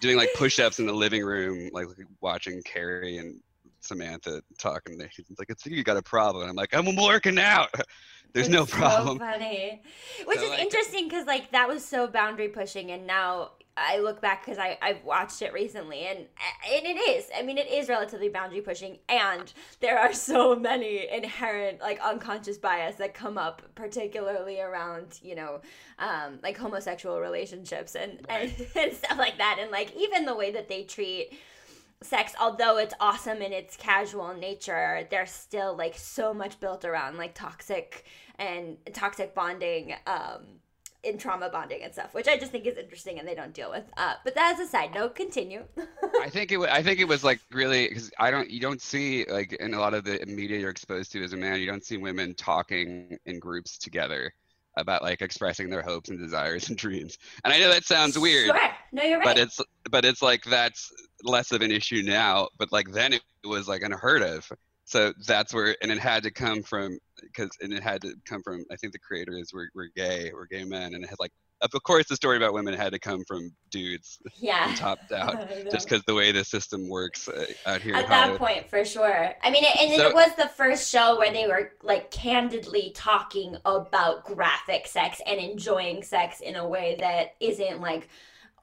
doing 0.00 0.16
like 0.16 0.28
push-ups 0.36 0.78
in 0.78 0.86
the 0.86 0.92
living 0.92 1.24
room, 1.24 1.70
like 1.72 1.86
watching 2.20 2.62
Carrie 2.64 3.18
and 3.18 3.40
Samantha 3.82 4.42
talking. 4.58 4.98
To 4.98 5.04
me. 5.04 5.10
He's 5.14 5.26
like, 5.38 5.50
"I 5.50 5.54
think 5.54 5.76
you 5.76 5.84
got 5.84 5.96
a 5.96 6.02
problem." 6.02 6.48
I'm 6.48 6.56
like, 6.56 6.74
"I'm 6.74 6.96
working 6.96 7.38
out." 7.38 7.70
There's 8.32 8.46
it's 8.46 8.54
no 8.54 8.64
problem. 8.64 9.18
So 9.18 9.24
funny, 9.24 9.82
which 10.24 10.38
so, 10.38 10.44
is 10.44 10.50
like, 10.50 10.60
interesting 10.60 11.08
because 11.08 11.26
like 11.26 11.50
that 11.50 11.68
was 11.68 11.84
so 11.84 12.06
boundary 12.06 12.48
pushing, 12.48 12.90
and 12.90 13.06
now 13.06 13.50
I 13.76 13.98
look 14.00 14.20
back 14.20 14.44
because 14.44 14.58
I 14.58 14.76
I've 14.82 15.02
watched 15.02 15.40
it 15.40 15.52
recently 15.52 16.00
and 16.00 16.18
and 16.18 16.86
it 16.86 16.98
is 16.98 17.26
I 17.34 17.42
mean 17.42 17.56
it 17.56 17.70
is 17.70 17.88
relatively 17.88 18.28
boundary 18.28 18.60
pushing 18.60 18.98
and 19.08 19.50
there 19.80 19.98
are 19.98 20.12
so 20.12 20.54
many 20.54 21.08
inherent 21.10 21.80
like 21.80 21.98
unconscious 22.00 22.58
bias 22.58 22.96
that 22.96 23.14
come 23.14 23.38
up 23.38 23.62
particularly 23.74 24.60
around 24.60 25.18
you 25.22 25.34
know 25.34 25.62
um, 25.98 26.38
like 26.42 26.58
homosexual 26.58 27.18
relationships 27.18 27.94
and, 27.94 28.20
right. 28.28 28.54
and 28.58 28.66
and 28.76 28.92
stuff 28.92 29.16
like 29.16 29.38
that 29.38 29.58
and 29.58 29.70
like 29.70 29.94
even 29.96 30.26
the 30.26 30.34
way 30.34 30.52
that 30.52 30.68
they 30.68 30.82
treat 30.82 31.38
sex 32.02 32.34
although 32.40 32.78
it's 32.78 32.94
awesome 33.00 33.42
in 33.42 33.52
its 33.52 33.76
casual 33.76 34.34
nature 34.34 35.06
there's 35.10 35.30
still 35.30 35.76
like 35.76 35.96
so 35.96 36.34
much 36.34 36.58
built 36.60 36.84
around 36.84 37.16
like 37.16 37.34
toxic 37.34 38.04
and 38.38 38.76
toxic 38.92 39.34
bonding 39.34 39.94
um 40.06 40.42
in 41.04 41.18
trauma 41.18 41.48
bonding 41.48 41.82
and 41.82 41.92
stuff, 41.92 42.14
which 42.14 42.28
I 42.28 42.36
just 42.36 42.52
think 42.52 42.66
is 42.66 42.76
interesting 42.76 43.18
and 43.18 43.26
they 43.26 43.34
don't 43.34 43.52
deal 43.52 43.70
with. 43.70 43.84
Uh, 43.96 44.14
but 44.24 44.34
that's 44.34 44.60
a 44.60 44.66
side 44.66 44.94
note. 44.94 45.14
Continue. 45.14 45.64
I 46.20 46.28
think 46.28 46.52
it. 46.52 46.58
Was, 46.58 46.68
I 46.68 46.82
think 46.82 47.00
it 47.00 47.08
was 47.08 47.24
like 47.24 47.40
really 47.50 47.88
because 47.88 48.10
I 48.18 48.30
don't. 48.30 48.48
You 48.48 48.60
don't 48.60 48.80
see 48.80 49.24
like 49.28 49.52
in 49.54 49.74
a 49.74 49.80
lot 49.80 49.94
of 49.94 50.04
the 50.04 50.24
media 50.26 50.58
you're 50.58 50.70
exposed 50.70 51.12
to 51.12 51.22
as 51.22 51.32
a 51.32 51.36
man. 51.36 51.60
You 51.60 51.66
don't 51.66 51.84
see 51.84 51.96
women 51.96 52.34
talking 52.34 53.18
in 53.26 53.38
groups 53.38 53.78
together 53.78 54.32
about 54.76 55.02
like 55.02 55.22
expressing 55.22 55.70
their 55.70 55.82
hopes 55.82 56.08
and 56.08 56.18
desires 56.18 56.68
and 56.68 56.78
dreams. 56.78 57.18
And 57.44 57.52
I 57.52 57.58
know 57.58 57.70
that 57.70 57.84
sounds 57.84 58.18
weird. 58.18 58.46
Sure. 58.46 58.70
No, 58.92 59.02
you're 59.02 59.18
right. 59.18 59.24
But 59.24 59.38
it's 59.38 59.60
but 59.90 60.04
it's 60.04 60.22
like 60.22 60.44
that's 60.44 60.92
less 61.22 61.52
of 61.52 61.62
an 61.62 61.70
issue 61.70 62.02
now, 62.02 62.48
but 62.58 62.72
like 62.72 62.90
then 62.90 63.12
it 63.12 63.22
was 63.44 63.68
like 63.68 63.82
unheard 63.82 64.22
of. 64.22 64.50
So 64.84 65.12
that's 65.26 65.54
where, 65.54 65.76
and 65.80 65.90
it 65.90 65.98
had 65.98 66.22
to 66.24 66.30
come 66.30 66.62
from 66.62 66.98
because, 67.20 67.50
and 67.60 67.72
it 67.72 67.82
had 67.82 68.02
to 68.02 68.14
come 68.26 68.42
from. 68.42 68.64
I 68.70 68.76
think 68.76 68.92
the 68.92 68.98
creators 68.98 69.50
were, 69.54 69.68
were 69.74 69.88
gay, 69.94 70.32
were 70.34 70.46
gay 70.46 70.64
men, 70.64 70.94
and 70.94 71.04
it 71.04 71.08
had 71.08 71.18
like, 71.20 71.30
of 71.62 71.82
course, 71.84 72.06
the 72.08 72.16
story 72.16 72.36
about 72.36 72.52
women 72.52 72.74
had 72.74 72.92
to 72.92 72.98
come 72.98 73.24
from 73.26 73.52
dudes, 73.70 74.18
Yeah. 74.36 74.74
topped 74.76 75.12
out, 75.12 75.48
just 75.70 75.88
because 75.88 76.02
the 76.06 76.14
way 76.14 76.32
the 76.32 76.44
system 76.44 76.88
works 76.88 77.28
uh, 77.28 77.46
out 77.66 77.80
here. 77.80 77.94
At 77.94 78.08
that 78.08 78.36
point, 78.38 78.68
for 78.68 78.84
sure. 78.84 79.34
I 79.42 79.50
mean, 79.50 79.64
it, 79.64 79.76
and 79.80 79.92
So- 79.96 80.08
it 80.08 80.14
was 80.14 80.34
the 80.36 80.48
first 80.48 80.90
show 80.90 81.18
where 81.18 81.32
they 81.32 81.46
were 81.46 81.72
like 81.82 82.10
candidly 82.10 82.92
talking 82.94 83.56
about 83.64 84.24
graphic 84.24 84.86
sex 84.86 85.20
and 85.26 85.38
enjoying 85.40 86.02
sex 86.02 86.40
in 86.40 86.56
a 86.56 86.66
way 86.66 86.96
that 87.00 87.34
isn't 87.40 87.80
like 87.80 88.08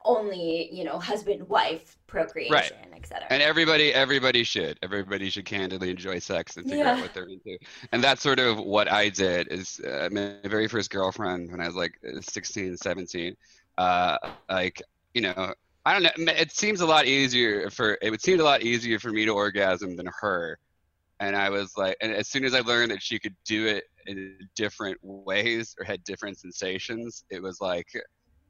only 0.04 0.68
you 0.72 0.84
know 0.84 0.98
husband 0.98 1.46
wife 1.48 1.98
procreation 2.06 2.76
etc 2.94 3.26
and 3.30 3.42
everybody 3.42 3.92
everybody 3.92 4.44
should. 4.44 4.78
Everybody 4.82 5.30
should 5.30 5.44
candidly 5.44 5.90
enjoy 5.90 6.18
sex 6.18 6.56
and 6.56 6.68
figure 6.68 6.84
out 6.86 7.00
what 7.00 7.14
they're 7.14 7.24
into. 7.28 7.58
And 7.92 8.02
that's 8.02 8.22
sort 8.22 8.38
of 8.38 8.58
what 8.58 8.90
i 8.90 9.08
did 9.08 9.48
is 9.48 9.80
uh, 9.80 10.08
my 10.10 10.36
very 10.44 10.68
first 10.68 10.90
girlfriend 10.90 11.50
when 11.50 11.60
i 11.60 11.66
was 11.66 11.76
like 11.76 11.98
16 12.20 12.76
17 12.76 13.36
uh 13.78 14.18
like 14.48 14.82
you 15.14 15.22
know 15.22 15.54
i 15.86 15.92
don't 15.92 16.02
know 16.02 16.32
it 16.32 16.52
seems 16.52 16.80
a 16.80 16.86
lot 16.86 17.06
easier 17.06 17.70
for 17.70 17.96
it 18.02 18.10
would 18.10 18.20
seem 18.22 18.40
a 18.40 18.44
lot 18.44 18.62
easier 18.62 18.98
for 18.98 19.10
me 19.10 19.24
to 19.24 19.32
orgasm 19.32 19.96
than 19.96 20.08
her. 20.20 20.58
And 21.20 21.36
i 21.36 21.50
was 21.50 21.76
like 21.76 21.96
and 22.00 22.12
as 22.12 22.28
soon 22.28 22.44
as 22.44 22.54
i 22.54 22.60
learned 22.60 22.90
that 22.90 23.02
she 23.02 23.18
could 23.18 23.36
do 23.44 23.66
it 23.66 23.84
in 24.06 24.36
different 24.56 24.98
ways 25.02 25.76
or 25.78 25.84
had 25.84 26.02
different 26.04 26.38
sensations 26.38 27.24
it 27.30 27.42
was 27.42 27.60
like 27.60 27.88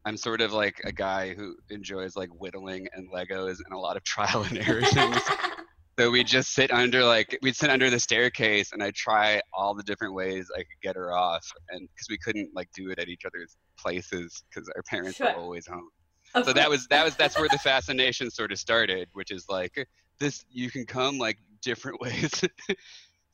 I'm 0.04 0.16
sort 0.16 0.40
of 0.40 0.52
like 0.52 0.80
a 0.84 0.92
guy 0.92 1.34
who 1.34 1.56
enjoys 1.68 2.16
like 2.16 2.30
whittling 2.30 2.88
and 2.94 3.10
Legos 3.12 3.58
and 3.64 3.74
a 3.74 3.78
lot 3.78 3.96
of 3.96 4.04
trial 4.04 4.42
and 4.48 4.58
error 4.58 4.82
things. 4.82 5.20
so 5.98 6.10
we 6.10 6.24
just 6.24 6.52
sit 6.54 6.70
under 6.72 7.04
like 7.04 7.38
we'd 7.42 7.56
sit 7.56 7.70
under 7.70 7.90
the 7.90 8.00
staircase 8.00 8.72
and 8.72 8.82
I'd 8.82 8.94
try 8.94 9.40
all 9.52 9.74
the 9.74 9.82
different 9.82 10.14
ways 10.14 10.50
I 10.54 10.60
could 10.60 10.80
get 10.82 10.96
her 10.96 11.12
off, 11.12 11.46
and 11.70 11.88
because 11.94 12.06
we 12.08 12.18
couldn't 12.18 12.50
like 12.54 12.68
do 12.74 12.90
it 12.90 12.98
at 12.98 13.08
each 13.08 13.24
other's 13.26 13.56
places 13.78 14.42
because 14.48 14.68
our 14.74 14.82
parents 14.84 15.16
Sure. 15.18 15.26
were 15.28 15.40
always 15.40 15.66
home. 15.66 15.88
Of 16.34 16.46
So 16.46 16.52
that 16.52 16.70
was 16.70 16.86
that 16.88 17.04
was 17.04 17.16
that's 17.16 17.38
where 17.38 17.48
the 17.48 17.58
fascination 17.58 18.30
sort 18.30 18.52
of 18.52 18.58
started, 18.58 19.08
which 19.12 19.30
is 19.30 19.46
like 19.48 19.86
this 20.18 20.44
you 20.50 20.70
can 20.70 20.86
come 20.86 21.18
like 21.18 21.38
different 21.62 22.00
ways. 22.02 22.30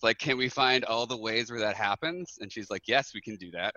like, 0.02 0.18
can 0.18 0.36
we 0.36 0.48
find 0.48 0.84
all 0.84 1.06
the 1.06 1.16
ways 1.16 1.50
where 1.50 1.60
that 1.60 1.76
happens? 1.76 2.38
And 2.40 2.52
she's 2.52 2.70
like, 2.70 2.82
yes, 2.86 3.12
we 3.14 3.20
can 3.20 3.36
do 3.36 3.50
that. 3.52 3.74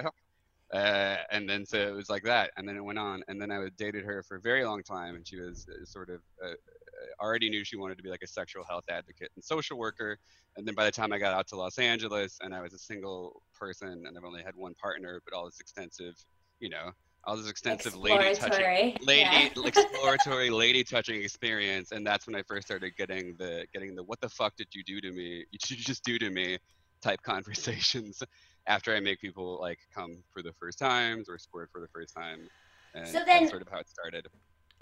Uh, 0.73 1.17
and 1.31 1.49
then 1.49 1.65
so 1.65 1.77
it 1.77 1.95
was 1.95 2.09
like 2.09 2.23
that, 2.23 2.51
and 2.57 2.67
then 2.67 2.75
it 2.75 2.83
went 2.83 2.99
on, 2.99 3.23
and 3.27 3.41
then 3.41 3.51
I 3.51 3.67
dated 3.77 4.05
her 4.05 4.21
for 4.21 4.35
a 4.35 4.41
very 4.41 4.63
long 4.63 4.83
time, 4.83 5.15
and 5.15 5.27
she 5.27 5.39
was 5.39 5.67
uh, 5.67 5.83
sort 5.83 6.09
of 6.09 6.21
uh, 6.43 6.49
uh, 6.49 7.23
already 7.23 7.49
knew 7.49 7.63
she 7.63 7.75
wanted 7.75 7.97
to 7.97 8.03
be 8.03 8.09
like 8.09 8.21
a 8.23 8.27
sexual 8.27 8.63
health 8.63 8.83
advocate 8.89 9.31
and 9.35 9.43
social 9.43 9.77
worker. 9.77 10.19
And 10.57 10.67
then 10.67 10.75
by 10.75 10.85
the 10.85 10.91
time 10.91 11.11
I 11.11 11.17
got 11.17 11.33
out 11.33 11.47
to 11.47 11.55
Los 11.55 11.79
Angeles, 11.79 12.37
and 12.41 12.53
I 12.53 12.61
was 12.61 12.73
a 12.73 12.79
single 12.79 13.41
person, 13.53 14.03
and 14.05 14.17
I've 14.17 14.23
only 14.23 14.43
had 14.43 14.55
one 14.55 14.75
partner, 14.75 15.21
but 15.25 15.35
all 15.35 15.45
this 15.45 15.59
extensive, 15.59 16.15
you 16.59 16.69
know, 16.69 16.91
all 17.25 17.35
this 17.35 17.49
extensive 17.49 17.95
lady 17.95 18.33
touching 18.33 18.95
lady 19.01 19.21
yeah. 19.21 19.49
exploratory 19.65 20.49
lady 20.49 20.83
touching 20.83 21.21
experience 21.21 21.91
and 21.91 22.07
that's 22.07 22.25
when 22.25 22.35
i 22.35 22.41
first 22.43 22.65
started 22.65 22.95
getting 22.95 23.35
the 23.37 23.65
getting 23.73 23.93
the 23.93 24.03
what 24.03 24.19
the 24.21 24.29
fuck 24.29 24.55
did 24.55 24.67
you 24.71 24.83
do 24.83 25.01
to 25.01 25.11
me 25.11 25.43
you 25.51 25.59
just 25.59 26.03
do 26.03 26.17
to 26.17 26.29
me 26.29 26.57
type 27.01 27.21
conversations 27.21 28.23
after 28.67 28.95
i 28.95 28.99
make 28.99 29.19
people 29.19 29.59
like 29.59 29.79
come 29.93 30.23
for 30.31 30.41
the 30.41 30.53
first 30.59 30.79
times 30.79 31.29
or 31.29 31.37
squirt 31.37 31.69
for 31.71 31.81
the 31.81 31.87
first 31.89 32.13
time 32.15 32.47
and 32.93 33.05
So 33.07 33.19
then- 33.25 33.41
that's 33.41 33.49
sort 33.51 33.61
of 33.61 33.67
how 33.69 33.79
it 33.79 33.87
started. 33.89 34.27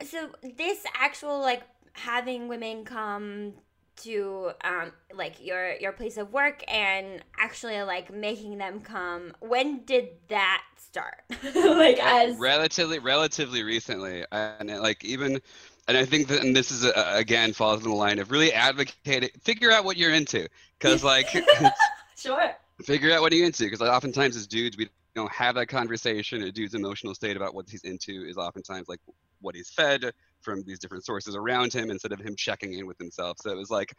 So 0.03 0.29
this 0.57 0.83
actual 0.95 1.39
like 1.39 1.63
having 1.93 2.47
women 2.47 2.85
come 2.85 3.53
to 4.03 4.51
um 4.63 4.91
like 5.11 5.43
your 5.43 5.73
your 5.77 5.91
place 5.91 6.17
of 6.17 6.31
work 6.31 6.63
and 6.67 7.23
actually 7.39 7.81
like 7.81 8.13
making 8.13 8.59
them 8.59 8.79
come 8.79 9.33
when 9.39 9.83
did 9.85 10.09
that 10.29 10.63
start? 10.77 11.23
Like 11.55 11.99
as 11.99 12.37
relatively 12.37 12.99
relatively 12.99 13.63
recently 13.63 14.23
and 14.31 14.69
it, 14.69 14.81
like 14.81 15.03
even 15.03 15.41
and 15.87 15.97
i 15.97 16.05
think 16.05 16.27
that 16.27 16.43
and 16.43 16.55
this 16.55 16.71
is 16.71 16.85
uh 16.85 17.11
again 17.15 17.53
falls 17.53 17.83
in 17.83 17.89
the 17.89 17.95
line 17.95 18.19
of 18.19 18.29
really 18.31 18.53
advocating 18.53 19.29
figure 19.41 19.71
out 19.71 19.83
what 19.85 19.97
you're 19.97 20.13
into 20.13 20.47
because 20.79 21.03
like 21.03 21.27
sure 22.17 22.55
figure 22.83 23.11
out 23.11 23.21
what 23.21 23.33
you're 23.33 23.45
into 23.45 23.63
because 23.63 23.81
oftentimes 23.81 24.35
as 24.35 24.47
dudes 24.47 24.77
we 24.77 24.89
don't 25.15 25.31
have 25.31 25.55
that 25.55 25.67
conversation. 25.67 26.43
A 26.43 26.51
dude's 26.51 26.75
emotional 26.75 27.15
state 27.15 27.35
about 27.35 27.55
what 27.55 27.65
he's 27.67 27.83
into 27.83 28.23
is 28.27 28.37
oftentimes 28.37 28.87
like 28.87 28.99
what 29.41 29.55
he's 29.55 29.69
fed 29.69 30.11
from 30.41 30.63
these 30.63 30.79
different 30.79 31.05
sources 31.05 31.35
around 31.35 31.73
him 31.73 31.89
instead 31.89 32.11
of 32.11 32.19
him 32.19 32.35
checking 32.35 32.73
in 32.73 32.85
with 32.85 32.97
himself. 32.99 33.37
So 33.39 33.51
it 33.51 33.57
was 33.57 33.71
like 33.71 33.93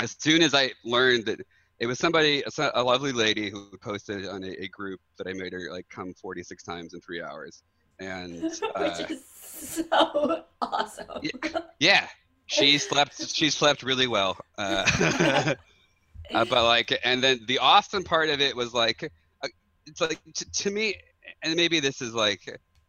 as 0.00 0.16
soon 0.18 0.42
as 0.42 0.54
i 0.54 0.70
learned 0.84 1.24
that 1.24 1.40
it 1.78 1.86
was 1.86 1.98
somebody 1.98 2.42
a 2.58 2.70
a 2.74 2.82
lovely 2.82 3.12
lady 3.12 3.50
who 3.50 3.70
posted 3.82 4.26
on 4.26 4.42
a, 4.44 4.50
a 4.62 4.68
group 4.68 5.00
that 5.16 5.26
i 5.26 5.32
made 5.32 5.52
her 5.52 5.70
like 5.70 5.88
come 5.88 6.12
46 6.14 6.62
times 6.62 6.94
in 6.94 7.00
three 7.00 7.22
hours. 7.22 7.62
And 7.98 8.44
uh, 8.74 8.96
which 8.98 9.10
is 9.10 9.24
so 9.26 10.44
awesome. 10.60 11.06
Yeah. 11.22 11.60
yeah. 11.78 12.06
She 12.46 12.78
slept 12.78 13.34
she 13.34 13.48
slept 13.50 13.82
really 13.82 14.06
well. 14.06 14.36
Uh, 14.58 15.54
uh, 16.34 16.44
but 16.44 16.64
like 16.64 16.98
and 17.04 17.22
then 17.22 17.40
the 17.46 17.58
awesome 17.58 18.04
part 18.04 18.28
of 18.28 18.40
it 18.40 18.54
was 18.54 18.74
like 18.74 19.02
uh, 19.42 19.48
it's 19.86 20.00
like 20.00 20.20
t- 20.34 20.46
to 20.52 20.70
me 20.70 20.94
and 21.42 21.54
maybe 21.56 21.80
this 21.80 22.02
is 22.02 22.14
like 22.14 22.40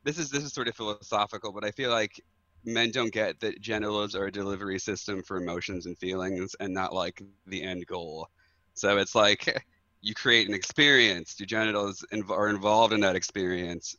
this 0.04 0.18
is 0.18 0.30
this 0.30 0.44
is 0.44 0.54
sort 0.54 0.68
of 0.68 0.76
philosophical 0.76 1.52
but 1.52 1.64
i 1.64 1.72
feel 1.72 1.92
like 1.92 2.20
men 2.68 2.92
don't 2.92 3.14
get 3.14 3.40
that 3.40 3.62
genitals 3.62 4.14
are 4.14 4.26
a 4.26 4.32
delivery 4.32 4.80
system 4.80 5.24
for 5.24 5.38
emotions 5.38 5.86
and 5.86 5.98
feelings 5.98 6.56
and 6.60 6.74
not 6.74 6.94
like 6.94 7.22
the 7.48 7.64
end 7.64 7.86
goal. 7.88 8.28
So 8.74 8.98
it's 8.98 9.16
like 9.16 9.64
you 10.02 10.14
create 10.14 10.48
an 10.48 10.54
experience 10.54 11.36
your 11.40 11.48
genitals 11.48 12.06
inv- 12.14 12.30
are 12.30 12.50
involved 12.50 12.94
in 12.94 13.00
that 13.00 13.16
experience 13.16 13.96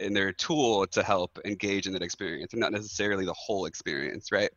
and 0.00 0.14
they're 0.14 0.28
a 0.28 0.34
tool 0.34 0.86
to 0.86 1.02
help 1.02 1.38
engage 1.44 1.88
in 1.88 1.92
that 1.92 2.02
experience 2.02 2.52
and 2.52 2.60
not 2.60 2.70
necessarily 2.70 3.24
the 3.24 3.34
whole 3.34 3.66
experience 3.66 4.30
right 4.30 4.50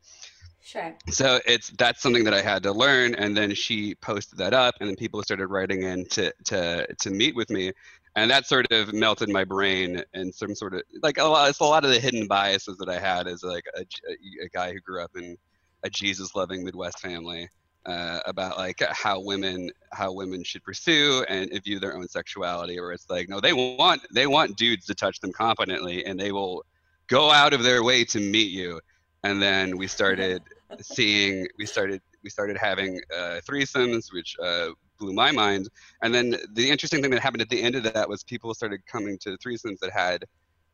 sure 0.63 0.95
so 1.09 1.39
it's 1.45 1.69
that's 1.71 2.01
something 2.01 2.23
that 2.23 2.33
I 2.33 2.41
had 2.41 2.63
to 2.63 2.71
learn, 2.71 3.15
and 3.15 3.35
then 3.35 3.53
she 3.53 3.95
posted 3.95 4.39
that 4.39 4.53
up, 4.53 4.75
and 4.79 4.89
then 4.89 4.95
people 4.95 5.21
started 5.21 5.47
writing 5.47 5.83
in 5.83 6.05
to 6.07 6.33
to 6.45 6.87
to 6.95 7.09
meet 7.09 7.35
with 7.35 7.49
me, 7.49 7.71
and 8.15 8.31
that 8.31 8.45
sort 8.47 8.71
of 8.71 8.93
melted 8.93 9.29
my 9.29 9.43
brain 9.43 10.01
and 10.13 10.33
some 10.33 10.55
sort 10.55 10.73
of 10.73 10.81
like 11.01 11.17
a 11.17 11.23
lot. 11.23 11.49
It's 11.49 11.59
a 11.59 11.65
lot 11.65 11.83
of 11.83 11.91
the 11.91 11.99
hidden 11.99 12.27
biases 12.27 12.77
that 12.77 12.89
I 12.89 12.99
had 12.99 13.27
as 13.27 13.43
like 13.43 13.65
a, 13.75 13.81
a, 13.81 14.45
a 14.45 14.49
guy 14.49 14.71
who 14.71 14.79
grew 14.79 15.01
up 15.01 15.11
in 15.15 15.37
a 15.83 15.89
Jesus 15.89 16.35
loving 16.35 16.63
Midwest 16.63 16.99
family. 16.99 17.49
Uh, 17.85 18.21
about 18.25 18.57
like 18.57 18.81
how 18.93 19.19
women 19.19 19.69
how 19.91 20.09
women 20.13 20.41
should 20.41 20.63
pursue 20.63 21.25
and 21.27 21.51
view 21.65 21.81
their 21.81 21.97
own 21.97 22.07
sexuality 22.07 22.79
where 22.79 22.93
it's 22.93 23.09
like 23.09 23.27
no 23.27 23.41
they 23.41 23.51
want 23.51 24.01
they 24.13 24.25
want 24.25 24.55
dudes 24.55 24.85
to 24.85 24.95
touch 24.95 25.19
them 25.19 25.33
competently 25.33 26.05
and 26.05 26.17
they 26.17 26.31
will 26.31 26.63
go 27.07 27.29
out 27.29 27.51
of 27.51 27.61
their 27.61 27.83
way 27.83 28.05
to 28.05 28.21
meet 28.21 28.51
you 28.51 28.79
and 29.23 29.41
then 29.41 29.77
we 29.77 29.87
started 29.99 30.41
seeing 30.81 31.47
we 31.57 31.65
started 31.65 32.01
we 32.23 32.29
started 32.29 32.57
having 32.57 32.99
uh, 33.13 33.39
threesomes 33.47 34.13
which 34.13 34.35
uh, 34.41 34.69
blew 34.99 35.13
my 35.13 35.31
mind. 35.31 35.69
And 36.01 36.13
then 36.13 36.37
the 36.53 36.69
interesting 36.69 37.01
thing 37.01 37.11
that 37.11 37.21
happened 37.21 37.41
at 37.41 37.49
the 37.49 37.61
end 37.61 37.75
of 37.75 37.83
that 37.83 38.07
was 38.07 38.23
people 38.23 38.53
started 38.53 38.85
coming 38.85 39.17
to 39.19 39.37
threesomes 39.37 39.79
that 39.79 39.91
had 39.91 40.23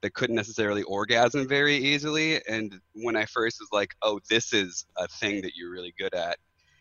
that 0.02 0.14
couldn't 0.14 0.36
necessarily 0.36 0.84
orgasm 0.84 1.48
very 1.48 1.76
easily. 1.76 2.40
And 2.48 2.80
when 2.94 3.16
i 3.16 3.26
first 3.26 3.58
was 3.60 3.70
like 3.72 3.96
oh 4.02 4.20
this 4.30 4.54
is 4.54 4.86
a 4.98 5.08
thing 5.08 5.42
that 5.42 5.56
you're 5.56 5.72
really 5.72 5.94
good 5.98 6.14
at. 6.14 6.38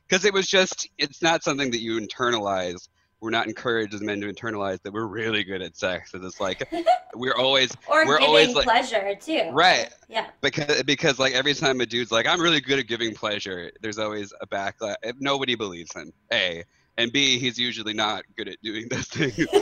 Because 0.09 0.25
it 0.25 0.33
was 0.33 0.47
just 0.47 0.89
it's 0.99 1.23
not 1.23 1.43
something 1.43 1.71
that 1.71 1.81
you 1.81 2.01
internalize 2.01 2.89
we're 3.21 3.31
not 3.31 3.47
encouraged 3.47 3.95
as 3.95 4.01
men 4.01 4.21
to 4.21 4.33
internalize 4.33 4.81
that 4.83 4.93
we're 4.93 5.07
really 5.07 5.43
good 5.45 5.61
at 5.63 5.77
sex 5.77 6.13
it's 6.15 6.41
like 6.41 6.69
we're 7.15 7.35
always 7.37 7.71
or 7.89 8.07
We're 8.07 8.19
giving 8.19 8.29
always, 8.29 8.55
like- 8.55 8.65
pleasure 8.65 9.15
too. 9.21 9.51
Right. 9.53 9.89
Yeah. 10.09 10.27
Because 10.41 10.83
because 10.85 11.19
like 11.19 11.33
every 11.35 11.55
time 11.55 11.81
a 11.81 11.87
dude's 11.87 12.13
like 12.13 12.27
i'm 12.27 12.41
really 12.41 12.61
good 12.61 12.79
at 12.79 12.87
giving 12.87 13.15
pleasure 13.15 13.71
there's 13.81 13.99
always 13.99 14.33
a 14.41 14.47
backlash 14.47 14.97
nobody 15.19 15.55
believes 15.55 15.93
him 15.95 16.13
a 16.33 16.63
and 16.97 17.13
b 17.13 17.39
he's 17.39 17.59
usually 17.59 17.95
not 17.95 18.23
good 18.37 18.49
at 18.49 18.57
doing 18.63 18.87
those 18.91 19.07
things. 19.07 19.47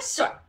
Sure. 0.00 0.40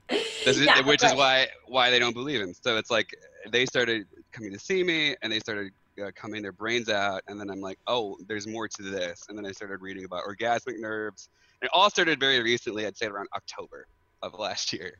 Is- 0.45 0.61
Yeah, 0.63 0.81
which 0.85 1.03
is 1.03 1.13
why 1.15 1.47
why 1.67 1.89
they 1.89 1.97
don't 1.97 2.13
believe 2.13 2.39
him. 2.39 2.53
So 2.61 2.77
it's 2.77 2.91
like 2.91 3.15
they 3.49 3.65
started 3.65 4.05
coming 4.31 4.51
to 4.53 4.59
see 4.59 4.83
me 4.83 5.15
and 5.23 5.31
they 5.33 5.39
started 5.39 5.71
uh, 5.99 6.11
coming 6.15 6.41
their 6.43 6.51
brains 6.53 6.87
out 6.87 7.21
and 7.27 7.37
then 7.39 7.49
i'm 7.49 7.59
like 7.59 7.77
oh 7.87 8.15
there's 8.27 8.47
more 8.47 8.67
to 8.69 8.81
this 8.83 9.25
and 9.27 9.37
then 9.37 9.45
i 9.45 9.51
started 9.51 9.81
reading 9.81 10.05
about 10.05 10.23
orgasmic 10.23 10.79
nerves 10.79 11.27
it 11.61 11.69
all 11.73 11.89
started 11.89 12.19
very 12.19 12.41
recently 12.41 12.85
i'd 12.85 12.97
say 12.97 13.07
around 13.07 13.27
october 13.35 13.87
of 14.21 14.33
last 14.33 14.73
year 14.73 14.99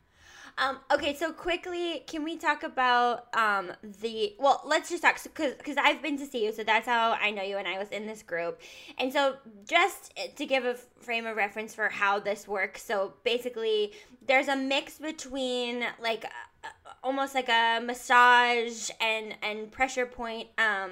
Um, 0.58 0.78
okay, 0.92 1.14
so 1.14 1.32
quickly, 1.32 2.02
can 2.06 2.24
we 2.24 2.36
talk 2.36 2.62
about 2.62 3.34
um, 3.34 3.72
the? 4.02 4.34
Well, 4.38 4.60
let's 4.64 4.90
just 4.90 5.02
talk 5.02 5.22
because 5.22 5.54
because 5.54 5.76
I've 5.76 6.02
been 6.02 6.18
to 6.18 6.26
see 6.26 6.44
you, 6.44 6.52
so 6.52 6.64
that's 6.64 6.86
how 6.86 7.12
I 7.12 7.30
know 7.30 7.42
you, 7.42 7.56
and 7.56 7.66
I 7.68 7.78
was 7.78 7.88
in 7.90 8.06
this 8.06 8.22
group, 8.22 8.60
and 8.98 9.12
so 9.12 9.36
just 9.66 10.12
to 10.36 10.46
give 10.46 10.64
a 10.64 10.74
frame 10.74 11.26
of 11.26 11.36
reference 11.36 11.74
for 11.74 11.88
how 11.88 12.18
this 12.18 12.48
works. 12.48 12.82
So 12.82 13.14
basically, 13.24 13.92
there's 14.26 14.48
a 14.48 14.56
mix 14.56 14.98
between 14.98 15.84
like 16.02 16.24
uh, 16.64 16.68
almost 17.02 17.34
like 17.34 17.48
a 17.48 17.80
massage 17.80 18.90
and 19.00 19.34
and 19.42 19.70
pressure 19.70 20.06
point 20.06 20.48
um, 20.58 20.90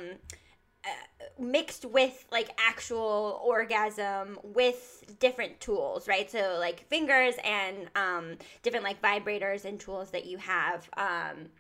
uh, 0.85 1.18
mixed 1.39 1.85
with 1.85 2.25
like 2.31 2.51
actual 2.59 3.41
orgasm 3.45 4.39
with 4.43 5.17
different 5.19 5.61
tools, 5.61 6.09
right? 6.09 6.31
So 6.31 6.57
like 6.59 6.87
fingers 6.89 7.35
and 7.45 7.89
um, 7.95 8.37
different 8.63 8.85
like 8.85 9.01
vibrators 9.03 9.65
and 9.65 9.79
tools 9.79 10.11
that 10.11 10.27
you 10.27 10.39
have. 10.39 10.89
Um, 10.97 11.51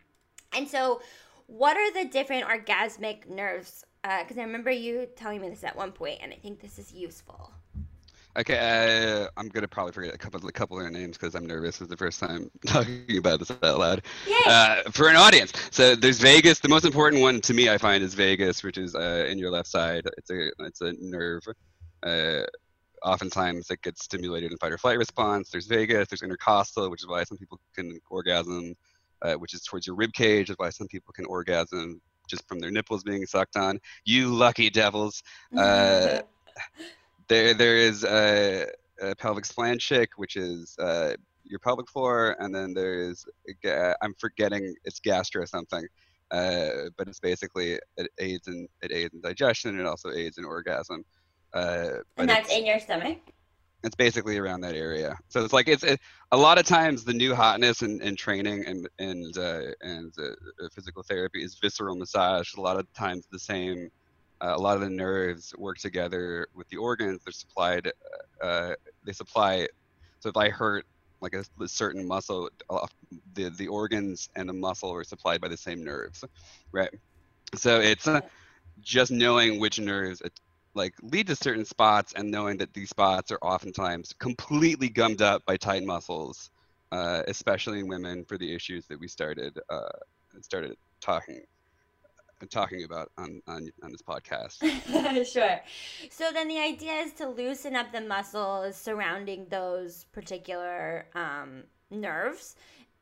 and 0.52 0.68
so, 0.68 1.00
what 1.46 1.76
are 1.76 1.92
the 1.92 2.08
different 2.08 2.46
orgasmic 2.46 3.28
nerves? 3.28 3.84
Because 4.02 4.36
uh, 4.36 4.40
I 4.40 4.44
remember 4.44 4.70
you 4.70 5.08
telling 5.16 5.40
me 5.40 5.48
this 5.48 5.64
at 5.64 5.76
one 5.76 5.92
point, 5.92 6.20
and 6.22 6.32
I 6.32 6.36
think 6.36 6.60
this 6.60 6.78
is 6.78 6.92
useful. 6.92 7.52
Okay, 8.38 8.56
uh, 8.56 9.28
I'm 9.36 9.48
gonna 9.48 9.66
probably 9.66 9.92
forget 9.92 10.14
a 10.14 10.18
couple, 10.18 10.46
a 10.46 10.52
couple 10.52 10.76
of 10.76 10.84
their 10.84 10.92
names 10.92 11.18
because 11.18 11.34
I'm 11.34 11.44
nervous. 11.44 11.80
It's 11.80 11.90
the 11.90 11.96
first 11.96 12.20
time 12.20 12.48
talking 12.66 13.18
about 13.18 13.40
this 13.40 13.50
out 13.50 13.78
loud 13.80 14.02
uh, 14.46 14.82
for 14.92 15.08
an 15.08 15.16
audience. 15.16 15.52
So 15.72 15.96
there's 15.96 16.20
vagus. 16.20 16.60
The 16.60 16.68
most 16.68 16.84
important 16.84 17.20
one 17.20 17.40
to 17.40 17.52
me, 17.52 17.68
I 17.68 17.78
find, 17.78 18.04
is 18.04 18.14
vagus, 18.14 18.62
which 18.62 18.78
is 18.78 18.94
uh, 18.94 19.26
in 19.28 19.38
your 19.38 19.50
left 19.50 19.68
side. 19.68 20.06
It's 20.18 20.30
a 20.30 20.50
it's 20.60 20.80
a 20.82 20.92
nerve. 21.00 21.42
Uh, 22.04 22.42
oftentimes, 23.02 23.72
it 23.72 23.82
gets 23.82 24.04
stimulated 24.04 24.52
in 24.52 24.58
fight 24.58 24.70
or 24.70 24.78
flight 24.78 24.98
response. 24.98 25.50
There's 25.50 25.66
vagus. 25.66 26.06
There's 26.08 26.22
intercostal, 26.22 26.90
which 26.90 27.02
is 27.02 27.08
why 27.08 27.24
some 27.24 27.38
people 27.38 27.58
can 27.74 27.98
orgasm, 28.08 28.74
uh, 29.22 29.34
which 29.34 29.52
is 29.52 29.62
towards 29.62 29.84
your 29.84 29.96
rib 29.96 30.12
cage. 30.12 30.48
Is 30.48 30.56
why 30.58 30.70
some 30.70 30.86
people 30.86 31.12
can 31.12 31.24
orgasm 31.24 32.00
just 32.28 32.46
from 32.46 32.60
their 32.60 32.70
nipples 32.70 33.02
being 33.02 33.26
sucked 33.26 33.56
on. 33.56 33.80
You 34.04 34.28
lucky 34.28 34.70
devils. 34.70 35.24
There 37.28 37.54
there 37.54 37.76
is 37.76 38.04
a, 38.04 38.66
a 39.00 39.14
pelvic 39.16 39.44
splanchnic, 39.44 40.08
which 40.16 40.36
is 40.36 40.76
uh, 40.78 41.14
your 41.44 41.58
pelvic 41.58 41.88
floor, 41.88 42.36
and 42.40 42.54
then 42.54 42.74
there's 42.74 43.24
I'm 44.02 44.14
forgetting 44.18 44.74
it's 44.84 45.00
gastro 45.00 45.44
something, 45.44 45.86
uh, 46.30 46.90
but 46.96 47.08
it's 47.08 47.20
basically 47.20 47.78
it 47.96 48.08
aids 48.18 48.48
in 48.48 48.68
it 48.82 48.92
aids 48.92 49.14
in 49.14 49.20
digestion 49.20 49.78
it 49.78 49.86
also 49.86 50.10
aids 50.10 50.38
in 50.38 50.44
orgasm. 50.44 51.04
Uh, 51.52 51.98
and 52.16 52.28
that's 52.28 52.52
in 52.52 52.66
your 52.66 52.78
stomach. 52.78 53.18
It's 53.84 53.94
basically 53.94 54.36
around 54.38 54.62
that 54.62 54.74
area. 54.74 55.16
So 55.28 55.44
it's 55.44 55.52
like 55.52 55.68
it's 55.68 55.84
it, 55.84 56.00
a 56.32 56.36
lot 56.36 56.58
of 56.58 56.66
times 56.66 57.04
the 57.04 57.12
new 57.12 57.34
hotness 57.34 57.82
and, 57.82 58.02
and 58.02 58.18
training 58.18 58.64
and 58.66 58.88
and 58.98 59.38
uh, 59.38 59.72
and 59.80 60.12
uh, 60.18 60.68
physical 60.74 61.02
therapy 61.02 61.42
is 61.42 61.58
visceral 61.60 61.94
massage. 61.94 62.54
A 62.56 62.60
lot 62.60 62.78
of 62.78 62.92
times 62.92 63.26
the 63.30 63.38
same 63.38 63.90
uh, 64.40 64.52
a 64.54 64.58
lot 64.58 64.76
of 64.76 64.82
the 64.82 64.90
nerves 64.90 65.52
work 65.58 65.78
together 65.78 66.46
with 66.54 66.68
the 66.68 66.76
organs. 66.76 67.20
They're 67.24 67.32
supplied. 67.32 67.90
Uh, 68.42 68.74
they 69.04 69.12
supply. 69.12 69.66
So 70.20 70.28
if 70.28 70.36
I 70.36 70.48
hurt 70.48 70.84
like 71.20 71.34
a, 71.34 71.44
a, 71.60 71.68
certain 71.68 72.06
muscle, 72.06 72.48
the 73.34 73.50
the 73.50 73.68
organs 73.68 74.28
and 74.36 74.48
the 74.48 74.52
muscle 74.52 74.92
are 74.92 75.04
supplied 75.04 75.40
by 75.40 75.48
the 75.48 75.56
same 75.56 75.82
nerves, 75.84 76.24
right? 76.72 76.90
So 77.54 77.80
it's 77.80 78.06
uh, 78.06 78.20
just 78.80 79.10
knowing 79.10 79.58
which 79.58 79.80
nerves 79.80 80.22
uh, 80.22 80.28
like 80.74 80.94
lead 81.02 81.26
to 81.26 81.36
certain 81.36 81.64
spots 81.64 82.12
and 82.14 82.30
knowing 82.30 82.58
that 82.58 82.72
these 82.74 82.90
spots 82.90 83.32
are 83.32 83.38
oftentimes 83.42 84.14
completely 84.20 84.88
gummed 84.88 85.22
up 85.22 85.44
by 85.46 85.56
tight 85.56 85.82
muscles, 85.82 86.50
uh, 86.92 87.22
especially 87.26 87.80
in 87.80 87.88
women 87.88 88.24
for 88.24 88.38
the 88.38 88.54
issues 88.54 88.86
that 88.86 89.00
we 89.00 89.08
started 89.08 89.58
uh, 89.70 89.88
started 90.40 90.76
talking 91.00 91.42
talking 92.46 92.84
about 92.84 93.10
on, 93.18 93.42
on, 93.46 93.68
on 93.82 93.92
this 93.92 94.02
podcast. 94.02 94.58
sure. 95.32 95.60
So 96.10 96.30
then 96.32 96.48
the 96.48 96.58
idea 96.58 96.92
is 96.94 97.12
to 97.14 97.28
loosen 97.28 97.74
up 97.74 97.92
the 97.92 98.00
muscles 98.00 98.76
surrounding 98.76 99.46
those 99.48 100.04
particular 100.12 101.06
um, 101.14 101.64
nerves 101.90 102.56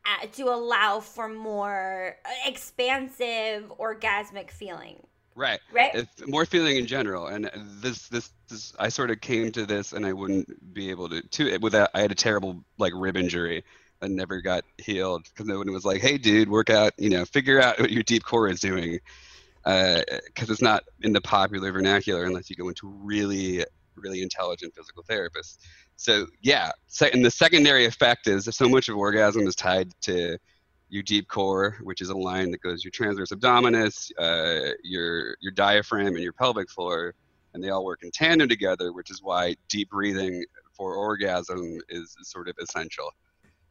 uh, 0.06 0.26
to 0.32 0.44
allow 0.44 1.00
for 1.00 1.28
more 1.28 2.16
expansive 2.46 3.72
orgasmic 3.78 4.50
feeling. 4.50 5.04
Right. 5.34 5.60
Right. 5.70 5.94
It's 5.94 6.26
more 6.26 6.46
feeling 6.46 6.78
in 6.78 6.86
general, 6.86 7.26
and 7.26 7.50
this, 7.82 8.08
this 8.08 8.30
this 8.48 8.72
I 8.78 8.88
sort 8.88 9.10
of 9.10 9.20
came 9.20 9.52
to 9.52 9.66
this, 9.66 9.92
and 9.92 10.06
I 10.06 10.14
wouldn't 10.14 10.72
be 10.72 10.88
able 10.88 11.10
to 11.10 11.20
to 11.20 11.58
without 11.58 11.90
I 11.92 12.00
had 12.00 12.10
a 12.10 12.14
terrible 12.14 12.64
like 12.78 12.94
rib 12.96 13.18
injury 13.18 13.62
and 14.06 14.16
never 14.16 14.40
got 14.40 14.64
healed 14.78 15.24
because 15.24 15.46
no 15.46 15.58
one 15.58 15.70
was 15.72 15.84
like, 15.84 16.00
"Hey, 16.00 16.18
dude, 16.18 16.48
work 16.48 16.70
out. 16.70 16.92
You 16.98 17.10
know, 17.10 17.24
figure 17.24 17.60
out 17.60 17.78
what 17.78 17.90
your 17.90 18.02
deep 18.02 18.24
core 18.24 18.48
is 18.48 18.60
doing." 18.60 19.00
because 19.66 20.48
uh, 20.48 20.52
it's 20.52 20.62
not 20.62 20.84
in 21.02 21.12
the 21.12 21.20
popular 21.20 21.72
vernacular 21.72 22.24
unless 22.24 22.48
you 22.48 22.54
go 22.54 22.68
into 22.68 22.86
really 22.86 23.64
really 23.96 24.22
intelligent 24.22 24.72
physical 24.76 25.02
therapists 25.02 25.58
so 25.96 26.26
yeah 26.40 26.70
and 27.12 27.24
the 27.24 27.30
secondary 27.30 27.84
effect 27.84 28.28
is 28.28 28.48
so 28.52 28.68
much 28.68 28.88
of 28.88 28.96
orgasm 28.96 29.44
is 29.44 29.56
tied 29.56 29.90
to 30.00 30.38
your 30.88 31.02
deep 31.02 31.26
core 31.26 31.76
which 31.82 32.00
is 32.00 32.10
a 32.10 32.16
line 32.16 32.52
that 32.52 32.60
goes 32.60 32.84
your 32.84 32.92
transverse 32.92 33.30
abdominis 33.30 34.12
uh, 34.20 34.72
your 34.84 35.36
your 35.40 35.50
diaphragm 35.52 36.14
and 36.14 36.20
your 36.20 36.32
pelvic 36.32 36.70
floor 36.70 37.12
and 37.52 37.64
they 37.64 37.70
all 37.70 37.84
work 37.84 38.04
in 38.04 38.10
tandem 38.12 38.48
together 38.48 38.92
which 38.92 39.10
is 39.10 39.20
why 39.20 39.52
deep 39.68 39.90
breathing 39.90 40.44
for 40.74 40.94
orgasm 40.94 41.80
is 41.88 42.14
sort 42.22 42.48
of 42.48 42.54
essential 42.60 43.10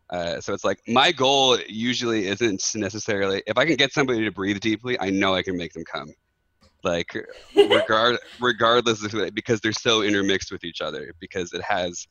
uh, 0.09 0.39
so 0.39 0.53
it's 0.53 0.63
like 0.63 0.79
my 0.87 1.11
goal 1.11 1.57
usually 1.67 2.27
isn't 2.27 2.63
necessarily 2.75 3.41
if 3.47 3.57
I 3.57 3.65
can 3.65 3.75
get 3.75 3.91
somebody 3.91 4.23
to 4.23 4.31
breathe 4.31 4.59
deeply, 4.59 4.99
I 4.99 5.09
know 5.09 5.33
I 5.33 5.41
can 5.41 5.57
make 5.57 5.73
them 5.73 5.83
come. 5.83 6.13
Like 6.83 7.17
regard 7.55 8.19
regardless 8.39 9.03
of 9.03 9.15
it, 9.15 9.33
because 9.33 9.59
they're 9.59 9.73
so 9.73 10.03
intermixed 10.03 10.51
with 10.51 10.63
each 10.63 10.81
other. 10.81 11.11
Because 11.19 11.53
it 11.53 11.63
has. 11.63 12.07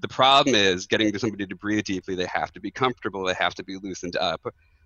The 0.00 0.08
problem 0.08 0.54
is 0.54 0.86
getting 0.86 1.16
somebody 1.16 1.46
to 1.46 1.56
breathe 1.56 1.84
deeply. 1.84 2.16
They 2.16 2.26
have 2.26 2.52
to 2.52 2.60
be 2.60 2.70
comfortable. 2.70 3.24
They 3.24 3.34
have 3.34 3.54
to 3.54 3.64
be 3.64 3.78
loosened 3.82 4.16
up. 4.16 4.42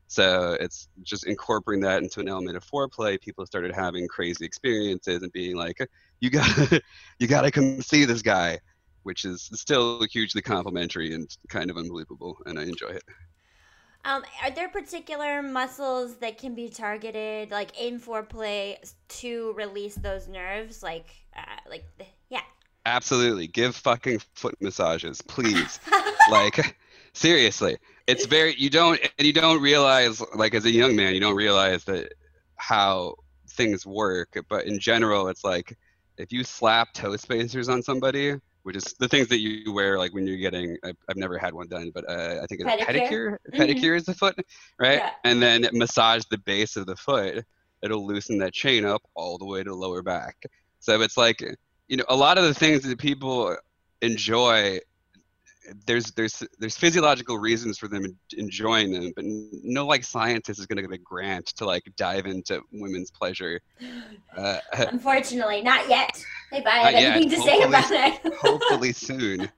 So 0.07 0.57
it's 0.61 0.89
just 1.03 1.27
incorporating 1.27 1.83
that 1.83 2.03
into 2.03 2.21
an 2.21 2.29
element 2.29 2.57
of 2.57 2.65
foreplay. 2.65 3.21
People 3.21 3.47
started 3.47 3.75
having 3.75 4.07
crazy 4.09 4.45
experiences 4.45 5.23
and 5.23 5.33
being 5.33 5.57
like, 5.57 5.79
"You 6.21 6.31
got, 6.31 6.73
you 7.19 7.27
got 7.27 7.43
to 7.43 7.51
come 7.51 7.81
see 7.81 8.05
this 8.05 8.21
guy." 8.23 8.59
Which 9.03 9.25
is 9.25 9.51
still 9.55 10.05
hugely 10.11 10.43
complimentary 10.43 11.15
and 11.15 11.29
kind 11.49 11.71
of 11.71 11.77
unbelievable, 11.77 12.39
and 12.47 12.59
I 12.59 12.63
enjoy 12.65 12.89
it. 12.89 13.05
Um, 14.05 14.25
are 14.43 14.51
there 14.51 14.69
particular 14.69 15.43
muscles 15.43 16.17
that 16.17 16.39
can 16.39 16.55
be 16.55 16.71
targeted, 16.71 17.51
like 17.51 17.79
in 17.79 18.01
foreplay, 18.01 18.77
to 19.09 19.53
release 19.53 19.95
those 19.95 20.27
nerves? 20.27 20.83
Like, 20.83 21.07
uh, 21.37 21.43
like, 21.69 21.85
yeah. 22.31 22.41
Absolutely, 22.87 23.47
give 23.47 23.77
fucking 23.77 24.21
foot 24.35 24.55
massages, 24.61 25.21
please. 25.21 25.79
like, 26.31 26.77
seriously, 27.13 27.77
it's 28.07 28.27
very 28.27 28.55
you 28.57 28.71
don't 28.71 28.99
and 29.19 29.27
you 29.27 29.33
don't 29.33 29.61
realize 29.61 30.23
like 30.35 30.55
as 30.55 30.65
a 30.65 30.71
young 30.71 30.97
man 30.97 31.15
you 31.15 31.21
don't 31.21 31.37
realize 31.37 31.85
that 31.85 32.13
how 32.57 33.15
things 33.51 33.87
work, 33.87 34.37
but 34.49 34.67
in 34.67 34.81
general 34.81 35.29
it's 35.29 35.45
like 35.45 35.77
if 36.17 36.33
you 36.33 36.43
slap 36.43 36.93
toe 36.93 37.17
spacers 37.17 37.69
on 37.69 37.83
somebody 37.83 38.35
which 38.63 38.77
is 38.77 38.95
the 38.99 39.09
things 39.09 39.29
that 39.29 39.39
you 39.39 39.73
wear 39.73 39.99
like 39.99 40.13
when 40.13 40.27
you're 40.27 40.37
getting 40.37 40.77
I've, 40.85 40.97
I've 41.09 41.17
never 41.17 41.39
had 41.39 41.55
one 41.55 41.69
done 41.69 41.91
but 41.95 42.09
uh, 42.09 42.41
i 42.43 42.47
think 42.47 42.61
it's 42.61 42.85
pedicure 42.85 42.87
pedicure, 42.87 43.37
mm-hmm. 43.53 43.61
pedicure 43.61 43.97
is 43.97 44.05
the 44.05 44.15
foot 44.15 44.37
right 44.79 44.99
yeah. 44.99 45.11
and 45.25 45.43
then 45.43 45.67
massage 45.73 46.23
the 46.31 46.39
base 46.39 46.77
of 46.77 46.87
the 46.87 46.97
foot 46.97 47.45
it'll 47.83 48.07
loosen 48.07 48.39
that 48.39 48.53
chain 48.53 48.85
up 48.85 49.03
all 49.15 49.39
the 49.39 49.47
way 49.47 49.63
to 49.63 49.71
the 49.71 49.77
lower 49.77 50.03
back 50.03 50.37
so 50.79 51.01
it's 51.01 51.17
like 51.17 51.41
you 51.89 51.97
know 51.97 52.05
a 52.09 52.17
lot 52.17 52.39
of 52.39 52.45
the 52.45 52.55
things 52.55 52.83
that 52.83 52.99
people 52.99 53.57
enjoy 54.03 54.79
there's 55.87 56.11
there's 56.13 56.43
there's 56.59 56.77
physiological 56.77 57.39
reasons 57.39 57.79
for 57.79 57.89
them 57.89 58.19
enjoying 58.37 58.93
them, 58.93 59.13
but 59.15 59.25
no 59.27 59.87
like 59.87 60.05
scientist 60.05 60.59
is 60.59 60.67
going 60.67 60.77
to 60.77 60.83
get 60.83 60.93
a 60.93 60.99
grant 60.99 61.47
to 61.47 61.67
like 61.67 61.85
dive 61.97 62.27
into 62.27 62.61
women's 62.73 63.11
pleasure. 63.11 63.61
Uh, 64.37 64.59
Unfortunately, 64.73 65.61
not 65.61 65.89
yet. 65.89 66.25
If 66.53 66.65
I 66.65 66.93
have 66.93 66.95
anything 66.95 67.31
to 67.31 67.43
say 67.43 67.63
about 67.63 67.91
it, 67.91 68.35
hopefully 68.41 68.93
soon. 68.93 69.51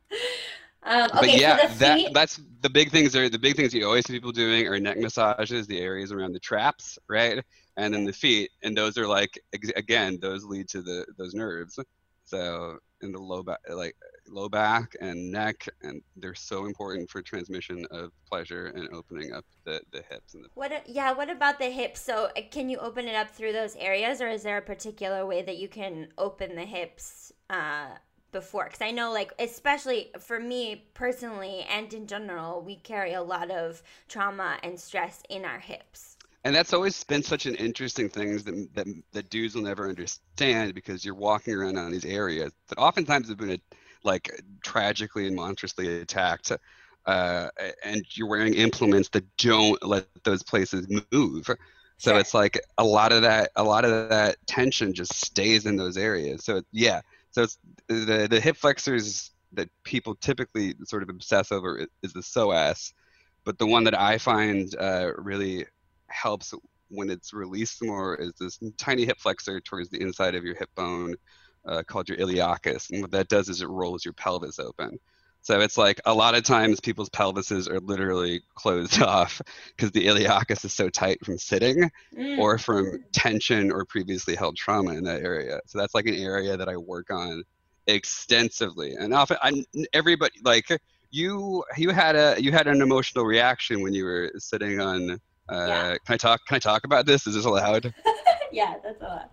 Um, 0.85 1.11
okay, 1.11 1.19
but 1.21 1.35
yeah, 1.39 1.69
so 1.69 1.79
that 1.79 2.11
that's 2.15 2.41
the 2.63 2.71
big 2.71 2.91
things 2.91 3.15
are 3.15 3.29
the 3.29 3.39
big 3.39 3.55
things 3.55 3.75
you 3.75 3.85
always 3.85 4.07
see 4.07 4.15
people 4.15 4.33
doing 4.33 4.67
are 4.67 4.81
neck 4.81 4.97
massages, 4.97 5.67
the 5.67 5.79
areas 5.79 6.11
around 6.11 6.33
the 6.33 6.41
traps, 6.41 6.99
right, 7.07 7.45
and 7.77 7.93
then 7.93 8.05
the 8.05 8.15
feet, 8.15 8.51
and 8.63 8.75
those 8.75 8.97
are 8.97 9.07
like 9.07 9.39
again 9.77 10.19
those 10.23 10.45
lead 10.45 10.69
to 10.71 10.81
the 10.81 11.05
those 11.19 11.35
nerves. 11.35 11.79
So 12.25 12.79
in 13.03 13.13
the 13.13 13.19
low 13.19 13.43
back, 13.43 13.59
like 13.69 13.95
low 14.29 14.49
back 14.49 14.95
and 15.01 15.31
neck, 15.31 15.69
and 15.83 16.03
they're 16.17 16.35
so 16.35 16.67
important 16.67 17.11
for 17.11 17.23
transmission 17.23 17.87
of 17.91 18.13
pleasure 18.29 18.67
and 18.75 18.89
opening 18.93 19.33
up 19.33 19.45
the, 19.65 19.81
the 19.93 20.03
hips 20.11 20.35
and 20.35 20.45
the. 20.45 20.49
What? 20.55 20.73
Yeah. 20.87 21.13
What 21.13 21.31
about 21.31 21.59
the 21.59 21.71
hips? 21.71 22.01
So 22.01 22.31
uh, 22.37 22.41
can 22.51 22.69
you 22.69 22.79
open 22.79 23.07
it 23.07 23.15
up 23.15 23.31
through 23.31 23.53
those 23.53 23.77
areas, 23.77 24.21
or 24.21 24.29
is 24.29 24.43
there 24.43 24.59
a 24.59 24.63
particular 24.63 25.27
way 25.27 25.43
that 25.43 25.59
you 25.59 25.69
can 25.69 26.09
open 26.19 26.57
the 26.57 26.65
hips? 26.65 27.33
Uh, 27.51 27.87
before 28.33 28.65
because 28.65 28.81
i 28.81 28.91
know 28.91 29.13
like 29.13 29.31
especially 29.39 30.11
for 30.19 30.41
me 30.41 30.87
personally 30.95 31.67
and 31.71 31.93
in 31.93 32.07
general 32.07 32.63
we 32.63 32.77
carry 32.77 33.13
a 33.13 33.23
lot 33.23 33.51
of 33.51 33.83
trauma 34.09 34.57
and 34.63 34.81
stress 34.81 35.23
in 35.29 35.45
our 35.45 35.59
hips 35.59 36.17
and 36.45 36.55
that's 36.55 36.73
always 36.73 37.05
been 37.05 37.23
such 37.23 37.47
an 37.47 37.55
interesting 37.55 38.09
thing 38.09 38.37
that, 38.39 38.69
that, 38.75 38.87
that 39.13 39.31
dudes 39.31 39.55
will 39.55 39.63
never 39.63 39.89
understand 39.89 40.75
because 40.75 41.05
you're 41.05 41.15
walking 41.15 41.55
around 41.55 41.79
on 41.79 41.93
these 41.93 42.05
areas 42.05 42.53
that 42.69 42.79
oftentimes 42.79 43.29
have 43.29 43.39
been 43.39 43.61
like 44.05 44.31
tragically 44.65 45.27
and 45.27 45.37
monstrously 45.37 46.01
attacked 46.01 46.53
uh, 47.07 47.49
and 47.85 48.05
you're 48.15 48.29
wearing 48.29 48.55
implements 48.55 49.09
that 49.11 49.25
don't 49.39 49.83
let 49.85 50.07
those 50.25 50.43
places 50.43 50.87
move 51.13 51.49
So 51.99 52.17
Sure. 52.17 52.19
it's 52.19 52.35
like 52.35 52.61
a 52.79 52.85
lot 52.85 53.13
of 53.13 53.23
that 53.23 53.51
a 53.57 53.63
lot 53.65 53.85
of 53.85 54.09
that 54.11 54.37
tension 54.47 54.93
just 54.95 55.15
stays 55.25 55.67
in 55.67 55.77
those 55.77 55.97
areas. 55.97 56.45
So 56.45 56.63
yeah, 56.73 57.01
so 57.31 57.43
it's 57.45 57.59
the 57.89 58.27
the 58.31 58.41
hip 58.41 58.57
flexors 58.57 59.31
that 59.53 59.69
people 59.85 60.15
typically 60.17 60.75
sort 60.85 61.03
of 61.03 61.09
obsess 61.11 61.53
over 61.53 61.87
is 62.03 62.13
the 62.13 62.21
psoas, 62.21 62.93
but 63.45 63.59
the 63.59 63.67
one 63.67 63.85
that 63.85 63.99
I 63.99 64.19
find 64.19 64.75
uh, 64.81 65.13
really 65.19 65.67
helps 66.09 66.55
when 66.89 67.11
it's 67.11 67.33
released 67.33 67.83
more 67.83 68.17
is 68.17 68.33
this 68.41 68.59
tiny 68.79 69.05
hip 69.07 69.19
flexor 69.19 69.61
towards 69.61 69.89
the 69.91 70.01
inside 70.01 70.35
of 70.35 70.45
your 70.45 70.57
hip 70.57 70.71
bone 70.77 71.15
uh, 71.67 71.83
called 71.87 72.09
your 72.09 72.19
iliacus, 72.19 72.91
and 72.91 73.03
what 73.03 73.11
that 73.13 73.29
does 73.29 73.49
is 73.49 73.63
it 73.63 73.69
rolls 73.69 74.05
your 74.05 74.15
pelvis 74.15 74.59
open. 74.59 74.99
So 75.45 75.59
it's 75.61 75.77
like 75.77 76.01
a 76.07 76.15
lot 76.15 76.37
of 76.37 76.45
times 76.45 76.79
people's 76.79 77.11
pelvises 77.11 77.69
are 77.69 77.81
literally 77.81 78.43
closed 78.55 79.03
off 79.03 79.43
because 79.77 79.91
the 79.91 80.07
iliacus 80.07 80.65
is 80.65 80.73
so 80.73 80.89
tight 80.89 81.19
from 81.25 81.37
sitting 81.39 81.91
Mm. 82.17 82.39
or 82.39 82.59
from 82.59 82.99
tension 83.13 83.73
or 83.73 83.85
previously 83.87 84.35
held 84.37 84.57
trauma 84.57 84.93
in 84.93 85.05
that 85.05 85.23
area. 85.23 85.61
So 85.67 85.79
that's 85.79 85.95
like 85.95 86.07
an 86.07 86.15
area 86.15 86.57
that 86.57 86.69
I 86.69 86.77
work 86.77 87.11
on 87.11 87.43
extensively. 87.87 88.95
And 88.95 89.13
often 89.13 89.37
I'm 89.43 89.65
everybody 89.93 90.35
like 90.45 90.67
you 91.11 91.65
you 91.77 91.91
had 91.91 92.17
a 92.17 92.37
you 92.39 92.53
had 92.53 92.67
an 92.67 92.81
emotional 92.83 93.25
reaction 93.25 93.83
when 93.83 93.93
you 93.95 94.05
were 94.05 94.31
sitting 94.37 94.81
on 94.81 95.13
uh 95.51 95.67
Yeah. 95.67 95.97
can 96.07 96.15
I 96.15 96.17
talk 96.17 96.41
can 96.47 96.57
I 96.57 96.59
talk 96.59 96.85
about 96.85 97.07
this? 97.07 97.27
Is 97.27 97.35
this 97.35 97.45
allowed? 97.45 97.93
yeah, 98.53 98.75
that's 98.83 99.01
a 99.01 99.05
lot. 99.05 99.31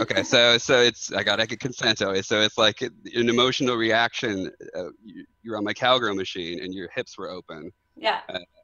okay 0.00 0.22
so 0.22 0.58
so 0.58 0.80
it's 0.80 1.12
i 1.12 1.22
gotta 1.22 1.46
get 1.46 1.60
consent 1.60 2.02
always 2.02 2.26
so 2.26 2.40
it's 2.40 2.58
like 2.58 2.82
an 2.82 2.92
emotional 3.28 3.76
reaction 3.76 4.50
uh, 4.76 4.88
you, 5.04 5.24
you're 5.42 5.56
on 5.56 5.64
my 5.64 5.72
cowgirl 5.72 6.14
machine 6.14 6.60
and 6.62 6.74
your 6.74 6.88
hips 6.94 7.16
were 7.16 7.30
open 7.30 7.70
Yeah. 7.96 8.20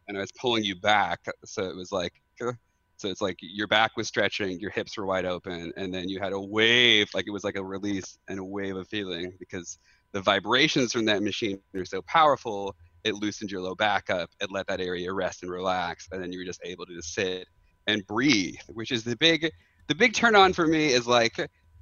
and 0.08 0.16
i 0.18 0.20
was 0.20 0.32
pulling 0.32 0.64
you 0.64 0.76
back 0.76 1.20
so 1.44 1.64
it 1.64 1.76
was 1.76 1.92
like 1.92 2.12
uh, 2.44 2.52
so 2.96 3.08
it's 3.08 3.20
like 3.22 3.36
your 3.40 3.66
back 3.66 3.92
was 3.96 4.06
stretching 4.08 4.60
your 4.60 4.70
hips 4.70 4.96
were 4.96 5.06
wide 5.06 5.24
open 5.24 5.72
and 5.76 5.92
then 5.94 6.08
you 6.08 6.20
had 6.20 6.32
a 6.32 6.40
wave 6.40 7.08
like 7.14 7.26
it 7.26 7.30
was 7.32 7.44
like 7.44 7.56
a 7.56 7.64
release 7.64 8.18
and 8.28 8.38
a 8.38 8.44
wave 8.44 8.76
of 8.76 8.86
feeling 8.88 9.32
because 9.38 9.78
the 10.12 10.20
vibrations 10.20 10.92
from 10.92 11.04
that 11.06 11.22
machine 11.22 11.58
are 11.74 11.84
so 11.84 12.02
powerful 12.02 12.74
it 13.04 13.14
loosened 13.14 13.50
your 13.50 13.60
low 13.62 13.74
back 13.74 14.10
up 14.10 14.28
it 14.40 14.50
let 14.52 14.66
that 14.66 14.80
area 14.80 15.12
rest 15.12 15.42
and 15.42 15.50
relax 15.50 16.06
and 16.12 16.22
then 16.22 16.30
you 16.32 16.38
were 16.38 16.44
just 16.44 16.60
able 16.64 16.84
to 16.86 16.94
just 16.94 17.14
sit 17.14 17.46
and 17.88 18.06
breathe 18.06 18.54
which 18.68 18.92
is 18.92 19.02
the 19.02 19.16
big 19.16 19.50
the 19.88 19.94
big 19.94 20.14
turn 20.14 20.34
on 20.36 20.52
for 20.52 20.66
me 20.66 20.92
is 20.92 21.06
like 21.06 21.36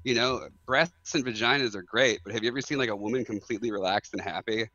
you 0.04 0.14
know 0.14 0.48
breasts 0.66 1.14
and 1.14 1.24
vaginas 1.24 1.74
are 1.74 1.82
great 1.82 2.20
but 2.24 2.32
have 2.32 2.42
you 2.42 2.48
ever 2.48 2.60
seen 2.60 2.78
like 2.78 2.88
a 2.88 2.96
woman 2.96 3.24
completely 3.24 3.70
relaxed 3.70 4.12
and 4.14 4.22
happy 4.22 4.68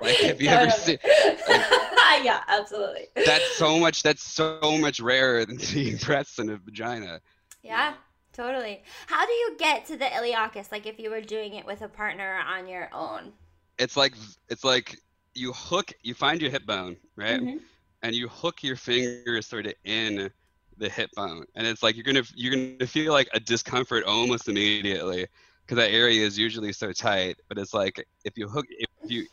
Like, 0.00 0.16
have 0.18 0.40
you 0.40 0.48
ever 0.48 0.70
Totally. 0.70 0.98
yeah, 2.22 2.40
absolutely. 2.48 3.08
that's 3.24 3.56
so 3.56 3.78
much 3.78 4.02
that's 4.02 4.22
so 4.22 4.76
much 4.80 5.00
rarer 5.00 5.44
than 5.44 5.58
seeing 5.58 5.96
breasts 6.04 6.38
and 6.38 6.50
a 6.50 6.56
vagina 6.58 7.20
Yeah, 7.62 7.94
totally. 8.32 8.82
How 9.06 9.26
do 9.26 9.32
you 9.32 9.56
get 9.58 9.86
to 9.86 9.96
the 9.96 10.04
iliacus? 10.06 10.70
Like 10.70 10.86
if 10.86 10.98
you 10.98 11.10
were 11.10 11.20
doing 11.20 11.54
it 11.54 11.64
with 11.66 11.82
a 11.82 11.88
partner 11.88 12.40
on 12.48 12.68
your 12.68 12.88
own. 12.92 13.32
it's 13.78 13.96
like 13.96 14.14
it's 14.48 14.64
like 14.64 14.96
you 15.34 15.52
hook 15.52 15.92
you 16.02 16.14
find 16.14 16.40
your 16.40 16.50
hip 16.50 16.66
bone 16.66 16.96
right 17.16 17.40
Mhm. 17.40 17.60
and 18.02 18.14
you 18.14 18.28
hook 18.28 18.62
your 18.62 18.76
fingers 18.76 19.46
sort 19.46 19.66
of 19.66 19.74
in 19.84 20.30
the 20.78 20.88
hip 20.88 21.10
bone. 21.16 21.44
And 21.54 21.66
it's 21.66 21.82
like 21.82 21.96
you're 21.96 22.04
gonna 22.04 22.24
you're 22.34 22.54
gonna 22.54 22.86
feel 22.86 23.12
like 23.12 23.28
a 23.32 23.40
discomfort 23.40 24.04
almost 24.04 24.48
immediately 24.48 25.26
because 25.64 25.76
that 25.76 25.90
area 25.90 26.24
is 26.24 26.38
usually 26.38 26.72
so 26.72 26.92
tight. 26.92 27.36
But 27.48 27.58
it's 27.58 27.74
like 27.74 28.04
if 28.24 28.36
you 28.36 28.48
hook 28.48 28.66
if 28.70 29.10
you 29.10 29.26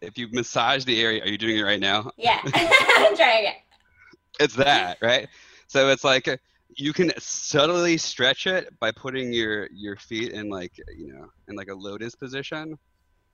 if 0.00 0.16
you 0.16 0.28
massage 0.32 0.84
the 0.84 1.00
area 1.00 1.22
are 1.22 1.28
you 1.28 1.38
doing 1.38 1.56
it 1.56 1.62
right 1.62 1.80
now? 1.80 2.10
Yeah, 2.16 2.40
I'm 2.44 3.16
trying 3.16 3.46
it. 3.46 3.54
it's 4.40 4.54
that 4.54 4.98
right? 5.02 5.28
So 5.66 5.88
it's 5.90 6.04
like 6.04 6.40
you 6.76 6.92
can 6.92 7.12
subtly 7.18 7.96
stretch 7.96 8.46
it 8.46 8.78
by 8.78 8.90
putting 8.92 9.32
your 9.32 9.68
your 9.72 9.96
feet 9.96 10.32
in 10.32 10.48
like 10.48 10.72
you 10.96 11.12
know 11.12 11.28
in 11.48 11.56
like 11.56 11.68
a 11.68 11.74
lotus 11.74 12.14
position 12.14 12.78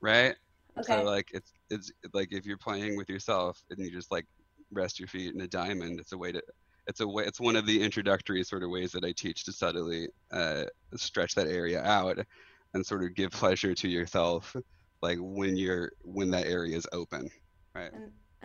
right? 0.01 0.35
Okay. 0.79 0.99
so 0.99 1.03
like 1.03 1.31
it's 1.33 1.53
it's 1.71 1.93
like 2.13 2.33
if 2.33 2.45
you're 2.45 2.59
playing 2.59 2.97
with 2.97 3.09
yourself 3.09 3.63
and 3.71 3.79
you 3.79 3.91
just 3.91 4.11
like 4.11 4.27
rest 4.73 4.99
your 4.99 5.09
feet 5.09 5.35
in 5.35 5.41
a 5.41 5.47
diamond 5.47 6.01
it's 6.01 6.13
a 6.13 6.19
way 6.19 6.33
to 6.33 6.43
it's 6.87 7.01
a 7.01 7.07
way 7.09 7.25
it's 7.25 7.41
one 7.41 7.57
of 7.57 7.67
the 7.67 7.83
introductory 7.83 8.43
sort 8.45 8.63
of 8.63 8.71
ways 8.71 8.93
that 8.93 9.05
i 9.05 9.13
teach 9.13 9.45
to 9.45 9.53
subtly 9.53 10.09
uh, 10.33 10.65
stretch 10.97 11.35
that 11.35 11.47
area 11.47 11.83
out 11.83 12.19
and 12.75 12.85
sort 12.85 13.03
of 13.03 13.15
give 13.15 13.31
pleasure 13.31 13.75
to 13.75 13.89
yourself 13.89 14.55
like 15.03 15.19
when 15.21 15.57
you're 15.57 15.93
when 16.03 16.31
that 16.31 16.47
area 16.47 16.77
is 16.77 16.87
open 16.93 17.29
right 17.75 17.93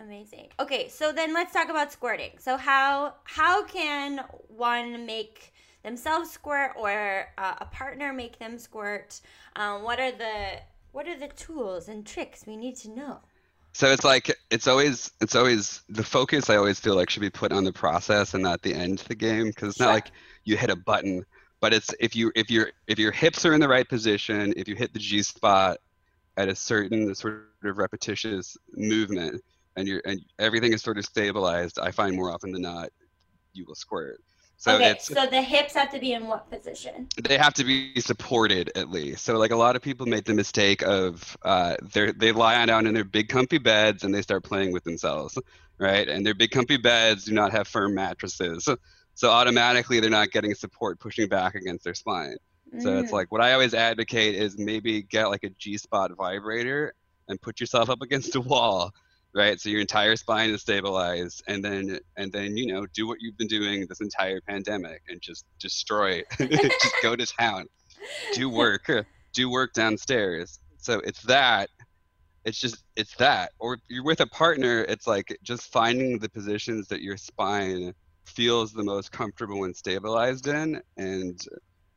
Amazing. 0.02 0.48
Okay, 0.58 0.88
so 0.88 1.12
then 1.12 1.34
let's 1.34 1.52
talk 1.52 1.68
about 1.68 1.92
squirting. 1.92 2.30
So 2.38 2.56
how 2.56 3.16
how 3.24 3.64
can 3.64 4.24
one 4.48 5.04
make 5.04 5.52
themselves 5.82 6.30
squirt 6.30 6.72
or 6.76 7.28
uh, 7.36 7.54
a 7.60 7.66
partner 7.66 8.12
make 8.12 8.38
them 8.38 8.58
squirt? 8.58 9.20
Um, 9.56 9.82
what 9.82 10.00
are 10.00 10.12
the 10.12 10.60
what 10.92 11.06
are 11.06 11.18
the 11.18 11.28
tools 11.28 11.88
and 11.88 12.06
tricks 12.06 12.46
we 12.46 12.56
need 12.56 12.76
to 12.76 12.90
know? 12.90 13.20
So 13.72 13.92
it's 13.92 14.04
like 14.04 14.34
it's 14.50 14.66
always 14.66 15.10
it's 15.20 15.34
always 15.36 15.82
the 15.88 16.02
focus 16.04 16.50
I 16.50 16.56
always 16.56 16.80
feel 16.80 16.96
like 16.96 17.08
should 17.10 17.20
be 17.20 17.30
put 17.30 17.52
on 17.52 17.64
the 17.64 17.72
process 17.72 18.34
and 18.34 18.42
not 18.42 18.62
the 18.62 18.74
end 18.74 19.00
of 19.00 19.08
the 19.08 19.14
game 19.14 19.48
because 19.48 19.70
it's 19.70 19.80
Sure. 19.80 19.86
not 19.86 19.92
like 19.92 20.10
you 20.44 20.56
hit 20.56 20.70
a 20.70 20.76
button, 20.76 21.24
but 21.60 21.72
it's 21.72 21.94
if 22.00 22.16
you 22.16 22.32
if 22.34 22.50
your 22.50 22.70
if 22.88 22.98
your 22.98 23.12
hips 23.12 23.44
are 23.46 23.54
in 23.54 23.60
the 23.60 23.68
right 23.68 23.88
position, 23.88 24.52
if 24.56 24.66
you 24.68 24.74
hit 24.76 24.92
the 24.92 24.98
G 24.98 25.22
spot 25.22 25.78
at 26.36 26.48
a 26.48 26.56
certain 26.56 27.14
sort 27.14 27.48
of 27.64 27.78
repetitious 27.78 28.56
movement 28.74 29.42
and 29.76 29.88
you're 29.88 30.02
and 30.06 30.20
everything 30.38 30.72
is 30.72 30.82
sort 30.82 30.98
of 30.98 31.04
stabilized, 31.06 31.78
I 31.80 31.92
find 31.92 32.16
more 32.16 32.32
often 32.32 32.52
than 32.52 32.62
not 32.62 32.90
you 33.54 33.66
will 33.66 33.76
squirt. 33.76 34.20
So 34.60 34.76
okay, 34.76 34.90
it's 34.92 35.06
so 35.06 35.26
the 35.26 35.42
hips 35.42 35.74
have 35.74 35.90
to 35.90 35.98
be 35.98 36.12
in 36.12 36.26
what 36.28 36.48
position? 36.50 37.08
they 37.22 37.36
have 37.36 37.54
to 37.54 37.64
be 37.64 38.00
supported 38.00 38.70
at 38.76 38.90
least. 38.90 39.24
So 39.24 39.36
like 39.36 39.50
a 39.50 39.56
lot 39.56 39.76
of 39.76 39.82
people 39.82 40.06
make 40.06 40.24
the 40.24 40.34
mistake 40.34 40.82
of 40.82 41.36
uh, 41.44 41.76
they 41.92 42.12
they 42.12 42.32
lie 42.32 42.60
on 42.60 42.68
down 42.68 42.86
in 42.86 42.94
their 42.94 43.04
big 43.04 43.28
comfy 43.28 43.58
beds 43.58 44.04
and 44.04 44.14
they 44.14 44.22
start 44.22 44.44
playing 44.44 44.72
with 44.72 44.84
themselves, 44.84 45.36
right? 45.78 46.08
And 46.08 46.24
their 46.24 46.34
big 46.34 46.50
comfy 46.52 46.76
beds 46.76 47.24
do 47.24 47.32
not 47.32 47.52
have 47.52 47.68
firm 47.68 47.94
mattresses, 47.94 48.68
so 49.14 49.30
automatically 49.30 50.00
they're 50.00 50.10
not 50.10 50.30
getting 50.30 50.54
support 50.54 51.00
pushing 51.00 51.28
back 51.28 51.54
against 51.56 51.84
their 51.84 51.94
spine. 51.94 52.36
So 52.78 52.98
it's 52.98 53.10
Mm. 53.10 53.12
like 53.12 53.32
what 53.32 53.42
I 53.42 53.52
always 53.54 53.74
advocate 53.74 54.34
is 54.36 54.56
maybe 54.58 55.02
get 55.02 55.26
like 55.30 55.44
a 55.44 55.50
G 55.58 55.76
spot 55.78 56.12
vibrator 56.16 56.94
and 57.28 57.40
put 57.42 57.60
yourself 57.60 57.90
up 57.90 58.02
against 58.02 58.36
a 58.36 58.40
wall, 58.40 58.92
right? 59.34 59.60
So 59.60 59.68
your 59.68 59.80
entire 59.80 60.16
spine 60.16 60.50
is 60.50 60.62
stabilized, 60.62 61.42
and 61.46 61.64
then 61.64 61.98
and 62.16 62.32
then 62.32 62.56
you 62.56 62.72
know 62.72 62.86
do 62.94 63.06
what 63.06 63.18
you've 63.20 63.36
been 63.36 63.48
doing 63.48 63.86
this 63.88 64.00
entire 64.00 64.40
pandemic 64.40 65.02
and 65.08 65.20
just 65.20 65.44
destroy, 65.58 66.22
just 66.38 66.94
go 67.02 67.16
to 67.16 67.26
town, 67.26 67.66
do 68.32 68.48
work, 68.50 68.88
uh, 68.88 69.02
do 69.32 69.50
work 69.50 69.72
downstairs. 69.72 70.58
So 70.78 71.00
it's 71.00 71.22
that. 71.22 71.68
It's 72.44 72.58
just 72.58 72.84
it's 72.96 73.14
that. 73.16 73.52
Or 73.58 73.78
you're 73.88 74.04
with 74.04 74.20
a 74.20 74.26
partner, 74.26 74.84
it's 74.88 75.06
like 75.06 75.36
just 75.42 75.70
finding 75.70 76.18
the 76.18 76.28
positions 76.28 76.88
that 76.88 77.02
your 77.02 77.16
spine 77.16 77.92
feels 78.24 78.72
the 78.72 78.84
most 78.84 79.12
comfortable 79.12 79.64
and 79.64 79.76
stabilized 79.76 80.46
in 80.46 80.80
and 80.96 81.40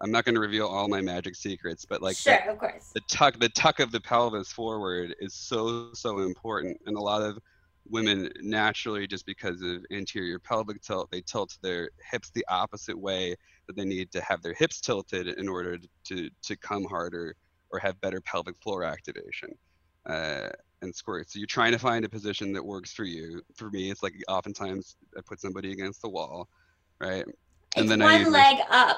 I'm 0.04 0.12
not 0.12 0.26
going 0.26 0.36
to 0.36 0.42
reveal 0.42 0.68
all 0.68 0.90
my 0.90 1.00
magic 1.00 1.34
secrets, 1.34 1.86
but 1.86 2.02
like 2.02 2.18
sure, 2.18 2.38
the, 2.46 2.52
of 2.52 2.60
course. 2.60 2.92
the 2.94 3.00
tuck, 3.10 3.40
the 3.40 3.48
tuck 3.50 3.80
of 3.80 3.92
the 3.92 4.02
pelvis 4.02 4.52
forward 4.52 5.16
is 5.20 5.34
so 5.34 5.94
so 5.94 6.20
important, 6.20 6.78
and 6.86 6.98
a 6.98 7.00
lot 7.00 7.22
of 7.22 7.40
women 7.90 8.30
naturally, 8.42 9.08
just 9.08 9.26
because 9.26 9.62
of 9.62 9.86
anterior 9.92 10.40
pelvic 10.40 10.82
tilt, 10.82 11.10
they 11.10 11.22
tilt 11.22 11.58
their 11.62 11.90
hips 12.12 12.32
the 12.32 12.46
opposite 12.50 13.00
way 13.00 13.34
that 13.68 13.78
they 13.78 13.86
need 13.86 14.12
to 14.12 14.22
have 14.22 14.42
their 14.42 14.54
hips 14.54 14.82
tilted 14.82 15.28
in 15.28 15.48
order 15.48 15.78
to 16.04 16.30
to, 16.42 16.58
come 16.58 16.84
harder 16.84 17.34
or 17.72 17.80
have 17.80 18.00
better 18.02 18.20
pelvic 18.20 18.58
floor 18.62 18.84
activation. 18.84 19.50
Uh, 20.06 20.50
and 20.82 20.94
squirt. 20.94 21.32
So 21.32 21.40
you're 21.40 21.48
trying 21.48 21.72
to 21.72 21.80
find 21.80 22.04
a 22.04 22.10
position 22.10 22.52
that 22.52 22.66
works 22.66 22.92
for 22.92 23.06
you. 23.06 23.42
For 23.56 23.70
me, 23.70 23.90
it's 23.90 24.04
like 24.04 24.14
oftentimes 24.28 24.98
I 25.18 25.22
put 25.26 25.40
somebody 25.40 25.72
against 25.72 26.02
the 26.02 26.10
wall, 26.10 26.50
right? 27.00 27.24
It's 27.78 27.88
then 27.88 28.02
I 28.02 28.22
one 28.22 28.34
leg 28.34 28.58
up, 28.70 28.98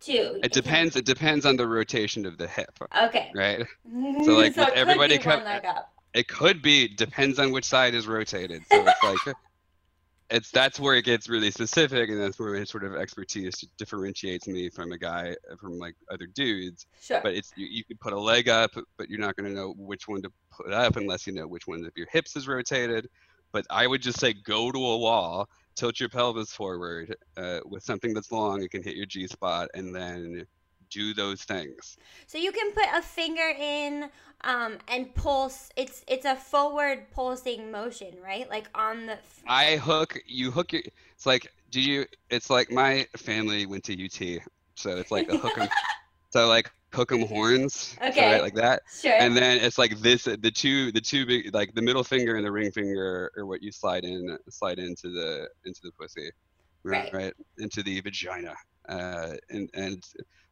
too. 0.00 0.40
It 0.42 0.52
depends. 0.52 0.96
It 0.96 1.04
depends 1.04 1.44
on 1.46 1.56
the 1.56 1.66
rotation 1.66 2.26
of 2.26 2.38
the 2.38 2.46
hip, 2.48 2.78
Okay. 3.02 3.30
right? 3.34 3.66
So, 4.24 4.32
like, 4.36 4.56
it 4.56 4.58
with 4.58 4.68
everybody 4.74 5.18
come- 5.18 5.40
one 5.40 5.44
leg 5.44 5.64
up. 5.64 5.92
It 6.14 6.26
could 6.26 6.62
be 6.62 6.88
depends 6.88 7.38
on 7.38 7.52
which 7.52 7.64
side 7.66 7.94
is 7.94 8.06
rotated. 8.06 8.62
So 8.72 8.84
it's 8.86 9.02
like 9.26 9.36
it's 10.30 10.50
that's 10.50 10.78
where 10.80 10.94
it 10.94 11.04
gets 11.04 11.28
really 11.28 11.50
specific, 11.50 12.08
and 12.10 12.20
that's 12.20 12.38
where 12.38 12.58
my 12.58 12.64
sort 12.64 12.84
of 12.84 12.94
expertise 12.96 13.64
differentiates 13.76 14.46
me 14.48 14.68
from 14.70 14.92
a 14.92 14.98
guy 14.98 15.36
from 15.60 15.78
like 15.78 15.94
other 16.10 16.26
dudes. 16.26 16.86
Sure. 17.00 17.20
But 17.22 17.34
it's 17.34 17.52
you, 17.56 17.66
you 17.70 17.84
could 17.84 18.00
put 18.00 18.12
a 18.12 18.18
leg 18.18 18.48
up, 18.48 18.70
but 18.96 19.08
you're 19.10 19.20
not 19.20 19.36
going 19.36 19.50
to 19.50 19.54
know 19.56 19.74
which 19.76 20.08
one 20.08 20.22
to 20.22 20.30
put 20.50 20.72
up 20.72 20.96
unless 20.96 21.26
you 21.26 21.32
know 21.34 21.46
which 21.46 21.66
one 21.66 21.84
of 21.84 21.92
your 21.96 22.06
hips 22.10 22.36
is 22.36 22.48
rotated. 22.48 23.08
But 23.52 23.66
I 23.70 23.86
would 23.86 24.02
just 24.02 24.20
say 24.20 24.32
go 24.34 24.70
to 24.70 24.78
a 24.78 24.96
wall, 24.98 25.48
tilt 25.78 26.00
your 26.00 26.08
pelvis 26.08 26.52
forward 26.52 27.16
uh, 27.36 27.60
with 27.64 27.82
something 27.82 28.12
that's 28.12 28.32
long. 28.32 28.62
It 28.62 28.70
can 28.70 28.82
hit 28.82 28.96
your 28.96 29.06
G 29.06 29.26
spot, 29.26 29.68
and 29.74 29.94
then 29.94 30.44
do 30.90 31.14
those 31.14 31.42
things. 31.44 31.96
So 32.26 32.38
you 32.38 32.52
can 32.52 32.72
put 32.72 32.86
a 32.94 33.02
finger 33.02 33.52
in 33.58 34.10
um, 34.42 34.78
and 34.88 35.14
pulse. 35.14 35.70
It's 35.76 36.04
it's 36.08 36.24
a 36.24 36.36
forward 36.36 37.10
pulsing 37.12 37.70
motion, 37.70 38.14
right? 38.22 38.48
Like 38.50 38.68
on 38.74 39.06
the. 39.06 39.12
f- 39.12 39.42
I 39.46 39.76
hook 39.76 40.18
you 40.26 40.50
hook 40.50 40.72
your. 40.72 40.82
It's 41.14 41.26
like 41.26 41.52
do 41.70 41.80
you? 41.80 42.06
It's 42.30 42.50
like 42.50 42.70
my 42.70 43.06
family 43.16 43.66
went 43.66 43.84
to 43.84 44.04
UT, 44.04 44.42
so 44.74 44.96
it's 44.96 45.10
like 45.10 45.28
a 45.28 45.38
hook 45.38 45.58
so 46.30 46.48
like 46.48 46.70
hook 46.94 47.12
'em 47.12 47.22
horns. 47.26 47.96
so 48.00 48.06
Okay. 48.08 48.30
right, 48.32 48.40
like 48.42 48.54
that. 48.54 48.82
Sure. 49.00 49.14
and 49.18 49.36
then 49.36 49.58
it's 49.58 49.78
like 49.78 49.98
this 50.00 50.24
the 50.24 50.50
two 50.54 50.90
the 50.92 51.00
two 51.00 51.26
big 51.26 51.54
like 51.54 51.74
the 51.74 51.82
middle 51.82 52.04
finger 52.04 52.36
and 52.36 52.44
the 52.46 52.52
ring 52.52 52.70
finger 52.72 53.30
are 53.36 53.46
what 53.46 53.62
you 53.62 53.70
slide 53.72 54.04
in 54.04 54.36
slide 54.50 54.78
into 54.78 55.10
the 55.10 55.48
into 55.64 55.80
the 55.82 55.92
pussy 56.00 56.30
Right. 56.84 57.12
right, 57.12 57.34
into 57.58 57.82
the 57.82 58.00
vagina 58.00 58.54
uh 58.88 59.34
and 59.50 59.68
and 59.74 60.02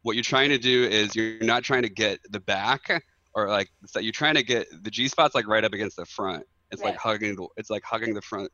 what 0.03 0.14
you're 0.16 0.22
trying 0.25 0.51
to 0.51 0.59
do 0.59 0.85
is 0.85 1.14
you're 1.16 1.38
not 1.42 1.62
trying 1.64 1.83
to 1.83 1.88
get 1.88 2.18
the 2.31 2.40
back 2.40 2.83
or 3.35 3.49
like 3.49 3.68
so 3.87 4.01
you're 4.01 4.12
trying 4.12 4.35
to 4.35 4.42
get 4.42 4.66
the 4.83 4.90
g 4.90 5.09
spot's 5.09 5.35
like 5.35 5.46
right 5.49 5.64
up 5.64 5.72
against 5.72 5.96
the 5.96 6.05
front 6.05 6.44
it's 6.70 6.83
like 6.83 6.96
hugging 6.96 7.35
the 7.37 7.46
it's 7.57 7.70
like 7.70 7.83
hugging 7.85 8.12
the 8.12 8.20
front 8.22 8.51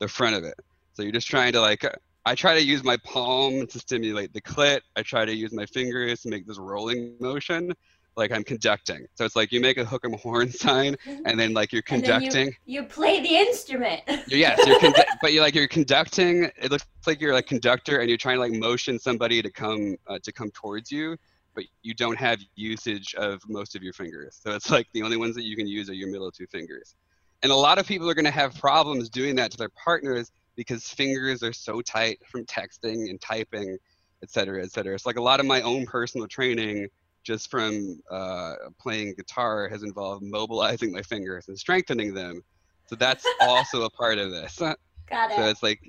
the 0.00 0.08
front 0.08 0.34
of 0.34 0.44
it 0.44 0.54
so 0.94 1.02
you're 1.02 1.12
just 1.12 1.28
trying 1.28 1.52
to 1.52 1.60
like 1.60 1.84
I 2.24 2.34
try 2.34 2.54
to 2.54 2.62
use 2.62 2.84
my 2.84 2.96
palm 2.98 3.66
to 3.66 3.78
stimulate 3.78 4.32
the 4.32 4.40
clit. 4.40 4.80
I 4.96 5.02
try 5.02 5.24
to 5.24 5.34
use 5.34 5.52
my 5.52 5.66
fingers 5.66 6.22
to 6.22 6.28
make 6.28 6.46
this 6.46 6.58
rolling 6.58 7.16
motion, 7.20 7.72
like 8.16 8.30
I'm 8.30 8.44
conducting. 8.44 9.06
So 9.14 9.24
it's 9.24 9.34
like 9.34 9.50
you 9.50 9.60
make 9.60 9.76
a 9.76 9.84
hook 9.84 10.04
'em 10.04 10.12
horn 10.12 10.50
sign, 10.64 10.94
and 11.06 11.38
then 11.38 11.52
like 11.52 11.72
you're 11.72 11.82
And 11.90 12.04
conducting. 12.04 12.54
You 12.64 12.84
play 12.84 13.20
the 13.20 13.34
instrument. 13.34 14.02
yes, 14.28 14.64
you're 14.64 14.78
condu- 14.78 15.04
but 15.20 15.32
you're 15.32 15.42
like 15.42 15.54
you're 15.54 15.66
conducting. 15.66 16.44
It 16.56 16.70
looks 16.70 16.86
like 17.06 17.20
you're 17.20 17.34
like 17.34 17.46
conductor, 17.46 17.98
and 17.98 18.08
you're 18.08 18.18
trying 18.18 18.36
to 18.36 18.40
like 18.40 18.52
motion 18.52 19.00
somebody 19.00 19.42
to 19.42 19.50
come 19.50 19.96
uh, 20.06 20.20
to 20.22 20.32
come 20.32 20.50
towards 20.52 20.92
you, 20.92 21.16
but 21.56 21.64
you 21.82 21.92
don't 21.92 22.18
have 22.18 22.38
usage 22.54 23.16
of 23.16 23.40
most 23.48 23.74
of 23.74 23.82
your 23.82 23.94
fingers. 23.94 24.38
So 24.40 24.54
it's 24.54 24.70
like 24.70 24.86
the 24.92 25.02
only 25.02 25.16
ones 25.16 25.34
that 25.34 25.42
you 25.42 25.56
can 25.56 25.66
use 25.66 25.90
are 25.90 25.94
your 25.94 26.08
middle 26.08 26.30
two 26.30 26.46
fingers. 26.46 26.94
And 27.42 27.50
a 27.50 27.56
lot 27.56 27.78
of 27.78 27.86
people 27.88 28.08
are 28.08 28.14
going 28.14 28.24
to 28.24 28.30
have 28.30 28.54
problems 28.54 29.08
doing 29.08 29.34
that 29.36 29.50
to 29.50 29.56
their 29.56 29.70
partners 29.70 30.30
because 30.56 30.84
fingers 30.88 31.42
are 31.42 31.52
so 31.52 31.80
tight 31.80 32.18
from 32.30 32.44
texting 32.46 33.10
and 33.10 33.20
typing, 33.20 33.76
et 34.22 34.30
cetera, 34.30 34.62
et 34.62 34.70
cetera. 34.70 34.94
It's 34.94 35.06
like 35.06 35.16
a 35.16 35.22
lot 35.22 35.40
of 35.40 35.46
my 35.46 35.60
own 35.62 35.86
personal 35.86 36.26
training 36.28 36.88
just 37.24 37.50
from 37.50 38.00
uh, 38.10 38.54
playing 38.80 39.14
guitar 39.16 39.68
has 39.68 39.82
involved 39.82 40.24
mobilizing 40.24 40.92
my 40.92 41.02
fingers 41.02 41.46
and 41.48 41.58
strengthening 41.58 42.14
them. 42.14 42.42
So 42.86 42.96
that's 42.96 43.24
also 43.40 43.84
a 43.84 43.90
part 43.90 44.18
of 44.18 44.30
this. 44.30 44.56
So 44.62 44.74
Got 45.08 45.30
it. 45.30 45.36
So 45.36 45.46
it's 45.46 45.62
like, 45.62 45.80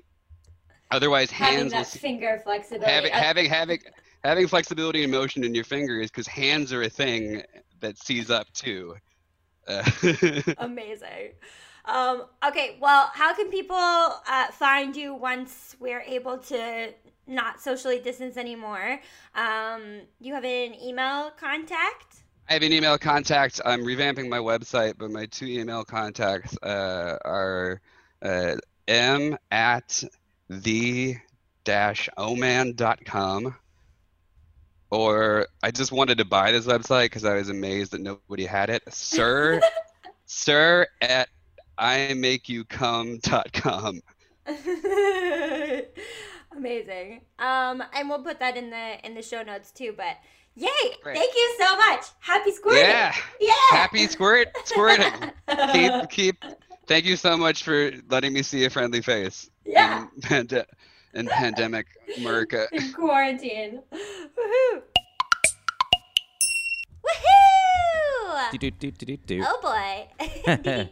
otherwise 0.91 1.31
having 1.31 1.57
hands 1.57 1.71
that 1.71 1.87
finger 1.87 2.39
flexibility. 2.43 3.09
having 3.09 3.11
having 3.13 3.49
having 3.49 3.79
having 4.23 4.47
flexibility 4.47 5.03
and 5.03 5.11
motion 5.11 5.43
in 5.43 5.55
your 5.55 5.63
fingers 5.63 6.09
because 6.11 6.27
hands 6.27 6.71
are 6.73 6.83
a 6.83 6.89
thing 6.89 7.41
that 7.79 7.97
sees 7.97 8.29
up 8.29 8.51
too. 8.53 8.95
Uh, 9.67 9.89
Amazing. 10.57 11.31
Um, 11.85 12.25
okay, 12.45 12.77
well, 12.79 13.11
how 13.13 13.33
can 13.33 13.49
people 13.49 13.75
uh, 13.75 14.47
find 14.51 14.95
you 14.95 15.13
once 15.13 15.75
we're 15.79 16.01
able 16.01 16.37
to 16.37 16.93
not 17.27 17.59
socially 17.59 17.99
distance 17.99 18.37
anymore? 18.37 18.99
Um, 19.35 20.01
you 20.19 20.33
have 20.33 20.45
an 20.45 20.75
email 20.81 21.31
contact? 21.31 22.23
I 22.49 22.53
have 22.53 22.63
an 22.63 22.73
email 22.73 22.97
contact. 22.97 23.61
I'm 23.65 23.81
revamping 23.81 24.29
my 24.29 24.37
website, 24.37 24.95
but 24.97 25.11
my 25.11 25.25
two 25.25 25.45
email 25.45 25.83
contacts 25.83 26.57
uh, 26.61 27.17
are 27.23 27.81
uh, 28.21 28.55
m 28.87 29.37
at 29.51 30.03
the 30.49 31.15
dash 31.63 32.09
oman.com 32.17 33.55
or 34.89 35.47
I 35.63 35.71
just 35.71 35.91
wanted 35.91 36.19
to 36.19 36.25
buy 36.25 36.51
this 36.51 36.67
website 36.67 37.05
because 37.05 37.25
I 37.25 37.35
was 37.35 37.49
amazed 37.49 37.91
that 37.91 38.01
nobody 38.01 38.45
had 38.45 38.69
it. 38.69 38.83
Sir, 38.93 39.59
sir 40.25 40.85
at 41.01 41.29
imakeyoucome.com. 41.79 44.01
Amazing. 46.55 47.21
Um, 47.39 47.83
and 47.93 48.09
we'll 48.09 48.21
put 48.23 48.39
that 48.39 48.55
in 48.57 48.69
the 48.69 49.03
in 49.05 49.15
the 49.15 49.21
show 49.23 49.41
notes 49.41 49.71
too. 49.71 49.93
But 49.97 50.17
yay! 50.55 50.69
Great. 51.01 51.17
Thank 51.17 51.33
you 51.35 51.55
so 51.59 51.75
much. 51.77 52.05
Happy 52.19 52.51
squirting. 52.51 52.83
Yeah, 52.83 53.13
Yeah. 53.39 53.53
happy 53.71 54.05
squirt 54.07 54.49
squirting. 54.65 55.11
keep 55.71 56.09
keep. 56.09 56.43
Thank 56.85 57.05
you 57.05 57.15
so 57.15 57.37
much 57.37 57.63
for 57.63 57.91
letting 58.09 58.33
me 58.33 58.43
see 58.43 58.65
a 58.65 58.69
friendly 58.69 59.01
face. 59.01 59.49
Yeah. 59.65 60.03
In, 60.15 60.21
pande- 60.21 60.65
in 61.13 61.27
pandemic 61.27 61.87
America. 62.17 62.67
in 62.73 62.91
quarantine. 62.93 63.81
Woohoo! 63.91 64.82
Do, 68.57 68.71
do, 68.71 68.91
do, 68.91 69.17
do. 69.17 69.43
Oh 69.45 69.59
boy. 69.61 70.25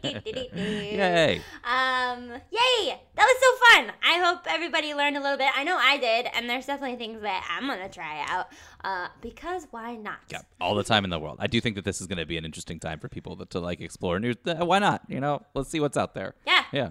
Yay. 0.56 1.42
Um, 1.64 2.32
yay! 2.52 3.00
That 3.16 3.26
was 3.26 3.38
so 3.40 3.66
fun. 3.68 3.92
I 4.04 4.24
hope 4.24 4.42
everybody 4.48 4.94
learned 4.94 5.18
a 5.18 5.22
little 5.22 5.38
bit. 5.38 5.50
I 5.56 5.64
know 5.64 5.78
I 5.78 5.98
did, 5.98 6.28
and 6.34 6.50
there's 6.50 6.66
definitely 6.66 6.98
things 6.98 7.22
that 7.22 7.48
I'm 7.50 7.68
gonna 7.68 7.90
try 7.90 8.26
out. 8.28 8.48
Uh, 8.84 9.08
because 9.22 9.68
why 9.72 9.96
not? 9.96 10.20
Yeah, 10.30 10.42
all 10.60 10.76
the 10.76 10.84
time 10.84 11.04
in 11.04 11.10
the 11.10 11.20
world. 11.20 11.38
I 11.40 11.48
do 11.48 11.62
think 11.62 11.76
that 11.76 11.86
this 11.86 12.02
is 12.02 12.08
going 12.08 12.18
to 12.18 12.26
be 12.26 12.38
an 12.38 12.46
interesting 12.46 12.80
time 12.80 13.00
for 13.00 13.10
people 13.10 13.36
to, 13.38 13.46
to 13.46 13.60
like 13.60 13.80
explore 13.80 14.20
new. 14.20 14.34
Uh, 14.46 14.66
why 14.66 14.80
not? 14.80 15.04
You 15.08 15.20
know, 15.20 15.44
let's 15.54 15.70
see 15.70 15.80
what's 15.80 15.98
out 15.98 16.16
there. 16.16 16.36
Yeah. 16.48 16.64
Yeah. 16.72 16.90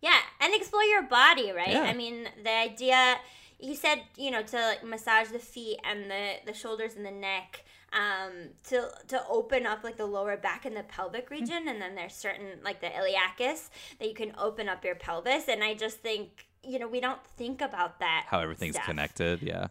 Yeah, 0.00 0.18
and 0.40 0.54
explore 0.54 0.82
your 0.84 1.02
body, 1.02 1.52
right? 1.52 1.68
Yeah. 1.72 1.82
I 1.82 1.92
mean, 1.92 2.26
the 2.42 2.50
idea 2.50 3.18
he 3.60 3.74
said, 3.76 4.02
you 4.16 4.30
know, 4.30 4.42
to 4.42 4.56
like 4.56 4.84
massage 4.84 5.28
the 5.28 5.38
feet 5.38 5.78
and 5.84 6.10
the 6.10 6.36
the 6.46 6.54
shoulders 6.54 6.94
and 6.94 7.04
the 7.04 7.10
neck, 7.10 7.64
um, 7.92 8.50
to 8.68 8.88
to 9.08 9.20
open 9.28 9.66
up 9.66 9.82
like 9.82 9.96
the 9.96 10.06
lower 10.06 10.36
back 10.36 10.64
and 10.64 10.76
the 10.76 10.82
pelvic 10.84 11.28
Hmm. 11.28 11.34
region, 11.34 11.68
and 11.68 11.80
then 11.82 11.94
there's 11.94 12.14
certain 12.14 12.60
like 12.62 12.80
the 12.80 12.88
iliacus 12.88 13.68
that 13.98 14.08
you 14.08 14.14
can 14.14 14.32
open 14.38 14.68
up 14.68 14.84
your 14.84 14.94
pelvis, 14.94 15.48
and 15.48 15.62
I 15.64 15.74
just 15.74 15.98
think. 15.98 16.46
You 16.62 16.78
know, 16.78 16.88
we 16.88 17.00
don't 17.00 17.24
think 17.38 17.62
about 17.62 18.00
that. 18.00 18.26
How 18.28 18.40
everything's 18.40 18.74
stuff. 18.74 18.84
connected. 18.84 19.40
Yeah. 19.40 19.68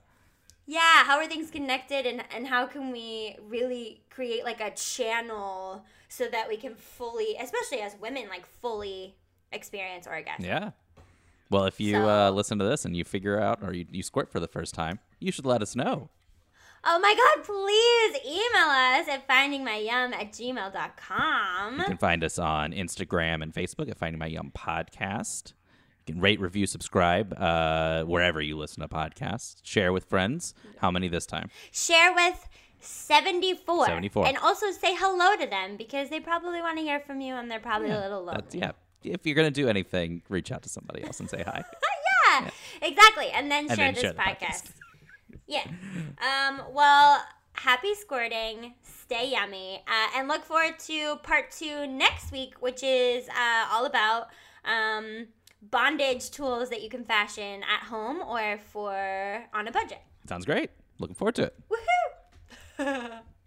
Yeah, 0.66 1.04
how 1.04 1.20
are 1.20 1.28
things 1.28 1.52
connected 1.52 2.08
and, 2.08 2.24
and 2.36 2.48
how 2.48 2.66
can 2.66 2.92
we 2.92 3.36
really 3.48 4.02
create 4.10 4.44
like 4.44 4.60
a 4.60 4.72
channel 4.72 5.86
so 6.08 6.28
that 6.32 6.50
we 6.50 6.58
can 6.58 6.74
fully, 6.74 7.36
especially 7.40 7.82
as 7.82 7.96
women, 8.02 8.28
like 8.28 8.48
fully 8.48 9.14
experience 9.52 10.08
orgasm? 10.08 10.44
Yeah. 10.46 10.72
Well, 11.52 11.66
if 11.66 11.80
you 11.80 11.98
uh, 11.98 12.32
listen 12.32 12.58
to 12.58 12.66
this 12.66 12.86
and 12.86 12.98
you 12.98 13.04
figure 13.04 13.40
out 13.40 13.60
or 13.62 13.72
you, 13.72 13.86
you 13.92 14.02
squirt 14.02 14.32
for 14.32 14.40
the 14.40 14.48
first 14.48 14.74
time, 14.74 14.98
you 15.20 15.32
should 15.32 15.46
let 15.46 15.62
us 15.62 15.76
know. 15.76 16.10
Oh 16.84 16.98
my 17.00 17.13
god, 17.13 17.44
please 17.44 18.26
email 18.26 18.70
us 18.70 19.08
at 19.10 19.28
findingmyyum 19.28 20.13
at 20.13 20.32
gmail.com. 20.32 21.80
You 21.80 21.86
can 21.86 21.98
find 21.98 22.24
us 22.24 22.39
on 22.39 22.72
Instagram 22.72 23.44
and 23.44 23.54
Facebook 23.54 23.89
at 23.89 23.98
Finding 23.98 24.20
My 24.20 24.28
Yum 24.28 24.52
Podcast. 24.58 25.54
You 26.08 26.13
can 26.13 26.22
rate, 26.22 26.39
review, 26.39 26.65
subscribe 26.65 27.34
uh, 27.38 28.04
wherever 28.06 28.42
you 28.42 28.58
listen 28.58 28.82
to 28.82 28.88
podcasts. 28.88 29.58
Share 29.63 29.92
with 29.92 30.06
friends. 30.06 30.54
How 30.78 30.89
many 30.89 31.10
this 31.10 31.26
time? 31.26 31.50
Share 31.72 32.13
with 32.13 32.48
74. 32.80 33.86
74. 33.86 34.28
And 34.28 34.38
also 34.38 34.72
say 34.72 34.96
hello 34.96 35.36
to 35.36 35.48
them 35.50 35.76
because 35.76 36.10
they 36.10 36.20
probably 36.22 36.62
want 36.62 36.78
to 36.78 36.84
hear 36.84 37.00
from 37.02 37.20
you 37.20 37.36
and 37.36 37.52
they're 37.52 37.60
probably 37.60 37.89
a 37.92 38.00
little 38.00 38.24
lonely. 38.24 38.42
That's, 38.42 38.56
yeah. 38.56 38.72
If 39.04 39.26
you're 39.26 39.36
going 39.36 39.48
to 39.48 39.62
do 39.62 39.68
anything, 39.68 40.22
reach 40.30 40.52
out 40.52 40.63
to 40.63 40.70
somebody 40.70 41.04
else 41.04 41.20
and 41.20 41.30
say 41.30 41.44
hi. 41.46 41.63
yeah, 42.42 42.50
exactly. 42.82 43.30
And 43.32 43.52
then 43.52 43.68
And 43.70 43.78
share 43.78 43.78
then 43.88 43.94
this 43.94 44.02
share 44.04 44.13
the 44.13 44.20
podcast. 44.20 44.46
podcast. 44.46 44.72
Yeah. 45.50 45.66
Um, 46.20 46.62
well, 46.74 47.24
happy 47.54 47.96
squirting. 47.96 48.76
Stay 48.84 49.32
yummy. 49.32 49.84
Uh, 49.88 50.18
and 50.18 50.28
look 50.28 50.44
forward 50.44 50.78
to 50.88 51.16
part 51.24 51.52
two 51.52 51.88
next 51.88 52.32
week, 52.32 52.54
which 52.62 52.84
is 52.84 53.28
uh, 53.30 53.68
all 53.72 53.86
about 53.86 54.28
um, 54.64 55.28
bondage 55.62 56.30
tools 56.30 56.70
that 56.70 56.84
you 56.84 56.90
can 56.90 57.04
fashion 57.04 57.64
at 57.64 57.88
home 57.88 58.22
or 58.22 58.60
for 58.72 59.44
on 59.54 59.68
a 59.68 59.72
budget. 59.72 60.02
Sounds 60.28 60.46
great. 60.46 60.70
Looking 61.00 61.16
forward 61.16 61.36
to 61.36 61.44
it. 61.44 61.56
Woohoo! 62.78 63.20